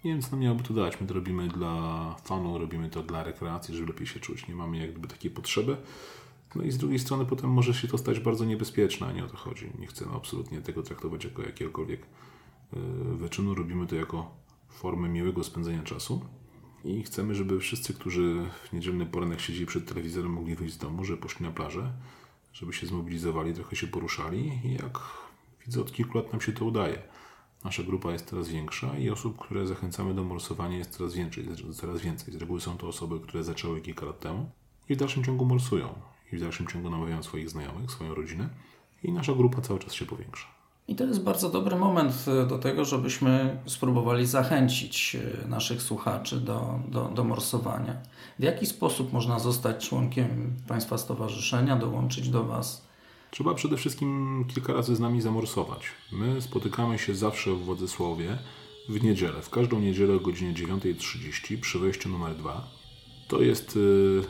Nie 0.03 0.11
wiem, 0.11 0.21
co 0.21 0.31
nam 0.31 0.39
miałoby 0.39 0.63
to 0.63 0.73
dać. 0.73 1.01
My 1.01 1.07
to 1.07 1.13
robimy 1.13 1.47
dla 1.47 2.15
fanu, 2.23 2.57
robimy 2.57 2.89
to 2.89 3.03
dla 3.03 3.23
rekreacji, 3.23 3.75
żeby 3.75 3.87
lepiej 3.87 4.07
się 4.07 4.19
czuć. 4.19 4.47
Nie 4.47 4.55
mamy 4.55 4.77
jak 4.77 4.91
gdyby 4.91 5.07
takiej 5.07 5.31
potrzeby. 5.31 5.77
No 6.55 6.63
i 6.63 6.71
z 6.71 6.77
drugiej 6.77 6.99
strony 6.99 7.25
potem 7.25 7.49
może 7.49 7.73
się 7.73 7.87
to 7.87 7.97
stać 7.97 8.19
bardzo 8.19 8.45
niebezpieczne, 8.45 9.07
a 9.07 9.11
nie 9.11 9.25
o 9.25 9.27
to 9.27 9.37
chodzi. 9.37 9.71
Nie 9.79 9.87
chcemy 9.87 10.11
absolutnie 10.15 10.61
tego 10.61 10.83
traktować 10.83 11.23
jako 11.23 11.41
jakiegokolwiek 11.41 12.01
y, 12.01 12.77
wyczynu. 13.15 13.55
Robimy 13.55 13.87
to 13.87 13.95
jako 13.95 14.31
formę 14.69 15.09
miłego 15.09 15.43
spędzenia 15.43 15.83
czasu. 15.83 16.25
I 16.85 17.03
chcemy, 17.03 17.35
żeby 17.35 17.59
wszyscy, 17.59 17.93
którzy 17.93 18.45
w 18.63 18.73
niedzielny 18.73 19.05
poranek 19.05 19.39
siedzieli 19.39 19.65
przed 19.65 19.87
telewizorem, 19.87 20.31
mogli 20.31 20.55
wyjść 20.55 20.73
z 20.73 20.77
domu, 20.77 21.05
że 21.05 21.17
poszli 21.17 21.45
na 21.45 21.51
plażę, 21.51 21.93
żeby 22.53 22.73
się 22.73 22.87
zmobilizowali, 22.87 23.53
trochę 23.53 23.75
się 23.75 23.87
poruszali. 23.87 24.59
I 24.63 24.73
jak 24.73 24.99
widzę, 25.65 25.81
od 25.81 25.91
kilku 25.91 26.17
lat 26.17 26.31
nam 26.31 26.41
się 26.41 26.51
to 26.51 26.65
udaje. 26.65 27.01
Nasza 27.63 27.83
grupa 27.83 28.11
jest 28.11 28.29
coraz 28.29 28.49
większa 28.49 28.97
i 28.97 29.09
osób, 29.09 29.37
które 29.37 29.67
zachęcamy 29.67 30.13
do 30.13 30.23
morsowania 30.23 30.77
jest 30.77 30.97
coraz 30.97 31.13
więcej. 31.13 31.47
Coraz 31.73 32.01
więcej. 32.01 32.33
Z 32.33 32.37
reguły 32.37 32.61
są 32.61 32.77
to 32.77 32.87
osoby, 32.87 33.19
które 33.19 33.43
zaczęły 33.43 33.81
kilka 33.81 34.05
lat 34.05 34.19
temu 34.19 34.49
i 34.89 34.95
w 34.95 34.97
dalszym 34.97 35.23
ciągu 35.23 35.45
morsują. 35.45 35.89
I 36.33 36.37
w 36.37 36.39
dalszym 36.41 36.67
ciągu 36.67 36.89
namawiają 36.89 37.23
swoich 37.23 37.49
znajomych, 37.49 37.91
swoją 37.91 38.15
rodzinę. 38.15 38.49
I 39.03 39.11
nasza 39.11 39.33
grupa 39.33 39.61
cały 39.61 39.79
czas 39.79 39.93
się 39.93 40.05
powiększa. 40.05 40.47
I 40.87 40.95
to 40.95 41.03
jest 41.03 41.23
bardzo 41.23 41.49
dobry 41.49 41.75
moment 41.75 42.25
e, 42.27 42.45
do 42.45 42.59
tego, 42.59 42.85
żebyśmy 42.85 43.59
spróbowali 43.65 44.25
zachęcić 44.25 45.15
e, 45.45 45.47
naszych 45.47 45.81
słuchaczy 45.81 46.39
do, 46.39 46.79
do, 46.87 47.05
do 47.05 47.23
morsowania. 47.23 47.97
W 48.39 48.43
jaki 48.43 48.65
sposób 48.65 49.13
można 49.13 49.39
zostać 49.39 49.89
członkiem 49.89 50.55
Państwa 50.67 50.97
Stowarzyszenia, 50.97 51.75
dołączyć 51.75 52.29
do 52.29 52.43
Was? 52.43 52.88
Trzeba 53.31 53.53
przede 53.53 53.77
wszystkim 53.77 54.45
kilka 54.47 54.73
razy 54.73 54.95
z 54.95 54.99
nami 54.99 55.21
zamorsować. 55.21 55.85
My 56.11 56.41
spotykamy 56.41 56.99
się 56.99 57.15
zawsze 57.15 57.51
w 57.51 57.63
Władysławie 57.63 58.37
w 58.89 59.03
niedzielę, 59.03 59.41
w 59.41 59.49
każdą 59.49 59.79
niedzielę 59.79 60.13
o 60.15 60.19
godzinie 60.19 60.53
9.30 60.53 61.59
przy 61.59 61.79
wejściu 61.79 62.09
numer 62.09 62.35
2. 62.35 62.67
To 63.27 63.41
jest 63.41 63.79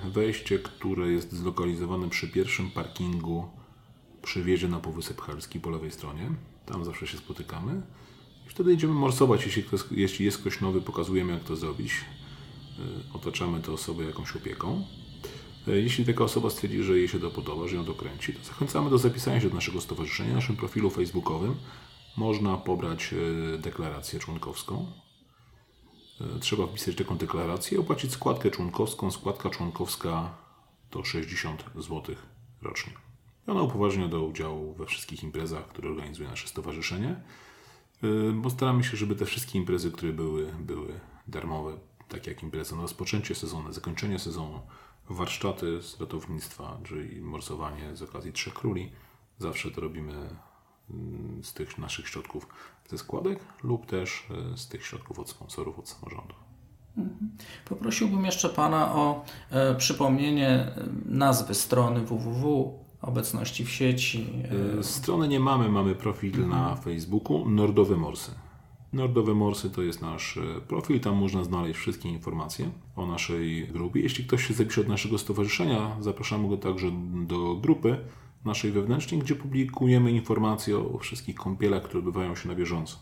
e, 0.05 0.09
wejście, 0.09 0.59
które 0.59 1.07
jest 1.07 1.33
zlokalizowane 1.33 2.09
przy 2.09 2.27
pierwszym 2.27 2.71
parkingu 2.71 3.49
przy 4.21 4.43
wjeździe 4.43 4.67
na 4.67 4.79
Półwysep 4.79 5.21
Helski 5.21 5.59
po 5.59 5.69
lewej 5.69 5.91
stronie. 5.91 6.31
Tam 6.65 6.85
zawsze 6.85 7.07
się 7.07 7.17
spotykamy. 7.17 7.81
I 8.47 8.49
wtedy 8.49 8.73
idziemy 8.73 8.93
morsować. 8.93 9.45
Jeśli, 9.45 9.63
ktoś, 9.63 9.81
jeśli 9.91 10.25
jest 10.25 10.37
ktoś 10.37 10.61
nowy, 10.61 10.81
pokazujemy 10.81 11.33
jak 11.33 11.43
to 11.43 11.55
zrobić. 11.55 11.91
E, 11.91 13.13
otaczamy 13.13 13.59
tę 13.59 13.71
osobę 13.71 14.03
jakąś 14.03 14.35
opieką. 14.35 14.85
E, 15.67 15.71
jeśli 15.71 16.05
taka 16.05 16.23
osoba 16.23 16.49
stwierdzi, 16.49 16.83
że 16.83 16.97
jej 16.97 17.07
się 17.07 17.19
to 17.19 17.31
podoba, 17.31 17.67
że 17.67 17.75
ją 17.75 17.85
to 17.85 17.93
kręci, 17.93 18.33
to 18.33 18.43
zachęcamy 18.43 18.89
do 18.89 18.97
zapisania 18.97 19.41
się 19.41 19.49
do 19.49 19.55
naszego 19.55 19.81
stowarzyszenia. 19.81 20.29
Na 20.29 20.35
naszym 20.35 20.55
profilu 20.55 20.89
facebookowym 20.89 21.55
można 22.17 22.57
pobrać 22.57 23.13
e, 23.13 23.57
deklarację 23.57 24.19
członkowską. 24.19 24.85
Trzeba 26.39 26.67
wpisać 26.67 26.95
taką 26.95 27.17
deklarację 27.17 27.77
i 27.77 27.81
opłacić 27.81 28.11
składkę 28.11 28.51
członkowską. 28.51 29.11
Składka 29.11 29.49
członkowska 29.49 30.37
to 30.89 31.03
60 31.03 31.63
zł 31.75 32.15
rocznie. 32.61 32.93
Ona 33.47 33.61
upoważnia 33.61 34.07
do 34.07 34.23
udziału 34.23 34.73
we 34.73 34.85
wszystkich 34.85 35.23
imprezach, 35.23 35.67
które 35.67 35.89
organizuje 35.89 36.29
nasze 36.29 36.47
stowarzyszenie, 36.47 37.15
bo 38.33 38.49
staramy 38.49 38.83
się, 38.83 38.97
żeby 38.97 39.15
te 39.15 39.25
wszystkie 39.25 39.59
imprezy, 39.59 39.91
które 39.91 40.13
były, 40.13 40.53
były 40.59 40.99
darmowe, 41.27 41.77
tak 42.07 42.27
jak 42.27 42.43
impreza 42.43 42.75
na 42.75 42.81
rozpoczęcie 42.81 43.35
sezonu, 43.35 43.73
zakończenie 43.73 44.19
sezonu, 44.19 44.61
warsztaty 45.09 45.81
z 45.81 45.99
ratownictwa, 45.99 46.77
czyli 46.83 47.21
morsowanie 47.21 47.95
z 47.95 48.01
okazji 48.01 48.33
Trzech 48.33 48.53
Króli. 48.53 48.91
Zawsze 49.37 49.71
to 49.71 49.81
robimy 49.81 50.13
mm, 50.89 51.43
z 51.43 51.53
tych 51.53 51.77
naszych 51.77 52.07
środków 52.07 52.47
ze 52.89 52.97
składek 52.97 53.39
lub 53.63 53.85
też 53.85 54.27
y, 54.53 54.57
z 54.57 54.67
tych 54.67 54.85
środków 54.85 55.19
od 55.19 55.29
sponsorów, 55.29 55.79
od 55.79 55.89
samorządu. 55.89 56.33
Mhm. 56.97 57.31
Poprosiłbym 57.65 58.25
jeszcze 58.25 58.49
Pana 58.49 58.95
o 58.95 59.25
e, 59.51 59.75
przypomnienie 59.75 60.71
nazwy 61.05 61.53
strony 61.53 62.05
www 62.05 62.73
obecności 63.01 63.65
w 63.65 63.69
sieci? 63.69 64.43
E, 64.79 64.83
strony 64.83 65.27
nie 65.27 65.39
mamy, 65.39 65.69
mamy 65.69 65.95
profil 65.95 66.29
mhm. 66.29 66.49
na 66.49 66.75
Facebooku 66.75 67.49
Nordowe 67.49 67.95
Morsy. 67.95 68.31
Nordowe 68.93 69.33
Morsy 69.33 69.69
to 69.69 69.81
jest 69.81 70.01
nasz 70.01 70.37
e, 70.37 70.61
profil, 70.61 70.99
tam 70.99 71.15
można 71.15 71.43
znaleźć 71.43 71.79
wszystkie 71.79 72.09
informacje 72.09 72.71
o 72.95 73.05
naszej 73.05 73.67
grupie. 73.67 73.99
Jeśli 73.99 74.25
ktoś 74.25 74.47
się 74.47 74.53
zapisze 74.53 74.81
od 74.81 74.87
naszego 74.87 75.17
stowarzyszenia, 75.17 75.97
zapraszamy 75.99 76.49
go 76.49 76.57
także 76.57 76.91
do 77.27 77.55
grupy 77.55 77.97
naszej 78.45 78.71
wewnętrznej, 78.71 79.21
gdzie 79.21 79.35
publikujemy 79.35 80.11
informacje 80.11 80.77
o 80.77 80.97
wszystkich 80.97 81.35
kąpielach, 81.35 81.83
które 81.83 81.99
odbywają 81.99 82.35
się 82.35 82.47
na 82.47 82.55
bieżąco. 82.55 82.97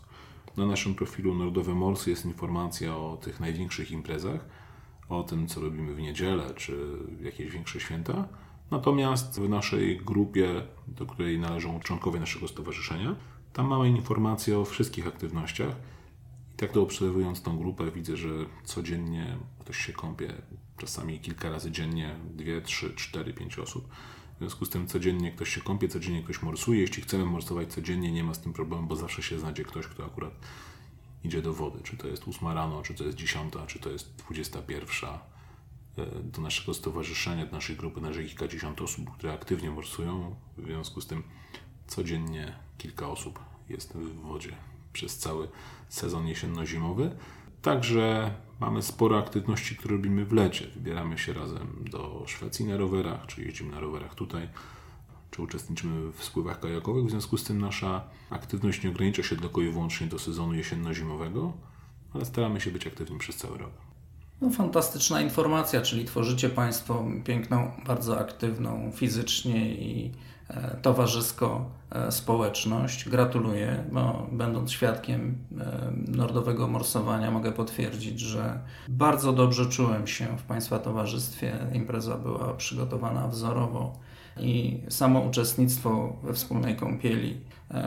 Na 0.56 0.66
naszym 0.66 0.94
profilu 0.94 1.34
Nordowe 1.34 1.74
Morsy 1.74 2.10
jest 2.10 2.24
informacja 2.24 2.96
o 2.96 3.16
tych 3.16 3.40
największych 3.40 3.90
imprezach, 3.90 4.48
o 5.08 5.22
tym, 5.22 5.46
co 5.46 5.60
robimy 5.60 5.94
w 5.94 6.00
niedzielę 6.00 6.54
czy 6.56 6.76
jakieś 7.22 7.52
większe 7.52 7.80
święta. 7.80 8.28
Natomiast 8.70 9.40
w 9.40 9.48
naszej 9.48 9.96
grupie, 9.96 10.62
do 10.88 11.06
której 11.06 11.38
należą 11.38 11.80
członkowie 11.80 12.20
naszego 12.20 12.48
stowarzyszenia, 12.48 13.16
tam 13.52 13.66
mamy 13.66 13.88
informacje 13.88 14.58
o 14.58 14.64
wszystkich 14.64 15.06
aktywnościach. 15.06 15.76
I 16.54 16.56
tak 16.56 16.72
to 16.72 16.82
obserwując 16.82 17.42
tą 17.42 17.58
grupę, 17.58 17.90
widzę, 17.90 18.16
że 18.16 18.28
codziennie 18.64 19.36
ktoś 19.58 19.76
się 19.76 19.92
kąpie, 19.92 20.34
czasami 20.76 21.20
kilka 21.20 21.50
razy 21.50 21.70
dziennie, 21.70 22.16
dwie, 22.34 22.60
trzy, 22.60 22.94
cztery, 22.94 23.34
pięć 23.34 23.58
osób. 23.58 23.88
W 24.34 24.38
związku 24.38 24.64
z 24.64 24.70
tym 24.70 24.86
codziennie 24.86 25.32
ktoś 25.32 25.48
się 25.54 25.60
kąpie, 25.60 25.88
codziennie 25.88 26.22
ktoś 26.22 26.42
morsuje. 26.42 26.80
Jeśli 26.80 27.02
chcemy 27.02 27.24
morsować 27.24 27.72
codziennie, 27.72 28.12
nie 28.12 28.24
ma 28.24 28.34
z 28.34 28.40
tym 28.40 28.52
problemu, 28.52 28.86
bo 28.86 28.96
zawsze 28.96 29.22
się 29.22 29.38
znajdzie 29.38 29.64
ktoś, 29.64 29.86
kto 29.86 30.04
akurat 30.04 30.32
idzie 31.24 31.42
do 31.42 31.54
wody. 31.54 31.78
Czy 31.82 31.96
to 31.96 32.08
jest 32.08 32.28
ósma 32.28 32.54
rano, 32.54 32.82
czy 32.82 32.94
to 32.94 33.04
jest 33.04 33.18
dziesiąta, 33.18 33.66
czy 33.66 33.78
to 33.78 33.90
jest 33.90 34.14
dwudziesta 34.16 34.62
pierwsza 34.62 35.20
E, 35.98 36.22
do 36.22 36.42
naszego 36.42 36.74
stowarzyszenia, 36.74 37.46
do 37.46 37.52
naszej 37.52 37.76
grupy 37.76 38.00
należy 38.00 38.24
kilkadziesiąt 38.24 38.80
osób, 38.80 39.10
które 39.10 39.32
aktywnie 39.32 39.70
morsują. 39.70 40.36
W 40.56 40.64
związku 40.64 41.00
z 41.00 41.06
tym 41.06 41.22
codziennie 41.88 42.52
kilka 42.78 43.08
osób 43.08 43.38
jest 43.68 43.92
w 43.92 44.20
wodzie 44.20 44.52
przez 44.92 45.18
cały 45.18 45.48
sezon 45.88 46.26
jesienno-zimowy. 46.26 47.10
Także 47.62 48.34
mamy 48.60 48.82
sporo 48.82 49.18
aktywności, 49.18 49.76
które 49.76 49.96
robimy 49.96 50.24
w 50.24 50.32
lecie. 50.32 50.66
Wybieramy 50.74 51.18
się 51.18 51.32
razem 51.32 51.84
do 51.90 52.24
Szwecji 52.26 52.64
na 52.64 52.76
rowerach, 52.76 53.26
czy 53.26 53.42
jeździmy 53.42 53.70
na 53.70 53.80
rowerach 53.80 54.14
tutaj, 54.14 54.48
czy 55.30 55.42
uczestniczymy 55.42 56.12
w 56.12 56.24
spływach 56.24 56.60
kajakowych. 56.60 57.04
W 57.04 57.10
związku 57.10 57.38
z 57.38 57.44
tym 57.44 57.60
nasza 57.60 58.04
aktywność 58.30 58.82
nie 58.82 58.90
ogranicza 58.90 59.22
się 59.22 59.36
tylko 59.36 59.60
i 59.60 59.70
wyłącznie 59.70 60.06
do 60.06 60.18
sezonu 60.18 60.52
jesienno-zimowego, 60.54 61.52
ale 62.14 62.24
staramy 62.24 62.60
się 62.60 62.70
być 62.70 62.86
aktywni 62.86 63.18
przez 63.18 63.36
cały 63.36 63.58
rok. 63.58 63.70
No, 64.40 64.50
fantastyczna 64.50 65.20
informacja, 65.20 65.82
czyli 65.82 66.04
tworzycie 66.04 66.48
Państwo 66.48 67.04
piękną, 67.24 67.70
bardzo 67.86 68.18
aktywną 68.18 68.92
fizycznie 68.94 69.74
i 69.74 70.12
towarzysko 70.82 71.70
e, 71.90 72.12
społeczność. 72.12 73.08
Gratuluję, 73.08 73.84
bo 73.92 74.26
będąc 74.32 74.72
świadkiem 74.72 75.38
e, 75.60 75.92
nordowego 76.08 76.68
morsowania 76.68 77.30
mogę 77.30 77.52
potwierdzić, 77.52 78.20
że 78.20 78.58
bardzo 78.88 79.32
dobrze 79.32 79.66
czułem 79.66 80.06
się 80.06 80.38
w 80.38 80.42
Państwa 80.42 80.78
towarzystwie. 80.78 81.58
Impreza 81.72 82.18
była 82.18 82.54
przygotowana 82.54 83.28
wzorowo 83.28 83.98
i 84.40 84.82
samo 84.88 85.20
uczestnictwo 85.20 86.16
we 86.22 86.34
wspólnej 86.34 86.76
kąpieli 86.76 87.40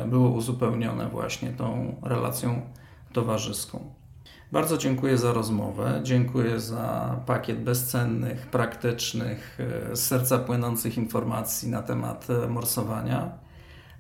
było 0.08 0.30
uzupełnione 0.30 1.10
właśnie 1.10 1.50
tą 1.50 1.96
relacją 2.02 2.62
towarzyską. 3.14 4.01
Bardzo 4.52 4.78
dziękuję 4.78 5.18
za 5.18 5.34
rozmowę. 5.34 6.00
Dziękuję 6.04 6.60
za 6.60 7.16
pakiet 7.26 7.64
bezcennych, 7.64 8.48
praktycznych, 8.48 9.58
z 9.92 9.92
e, 9.92 9.96
serca 9.96 10.40
płynących 10.40 10.98
informacji 10.98 11.70
na 11.70 11.82
temat 11.82 12.28
e, 12.30 12.48
morsowania. 12.48 13.32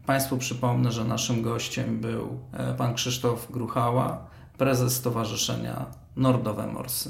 Państwu 0.05 0.37
przypomnę, 0.37 0.91
że 0.91 1.05
naszym 1.05 1.41
gościem 1.41 1.99
był 1.99 2.39
e, 2.53 2.73
pan 2.73 2.93
Krzysztof 2.93 3.51
Gruchała, 3.51 4.27
prezes 4.57 4.95
Stowarzyszenia 4.95 5.85
Nordowe 6.15 6.67
Morsy. 6.67 7.09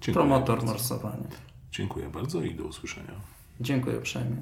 Dziękuję 0.00 0.14
promotor 0.14 0.56
bardzo. 0.56 0.72
morsowania. 0.72 1.28
Dziękuję 1.72 2.08
bardzo 2.08 2.42
i 2.42 2.54
do 2.54 2.64
usłyszenia. 2.64 3.14
Dziękuję 3.60 3.98
uprzejmie. 3.98 4.36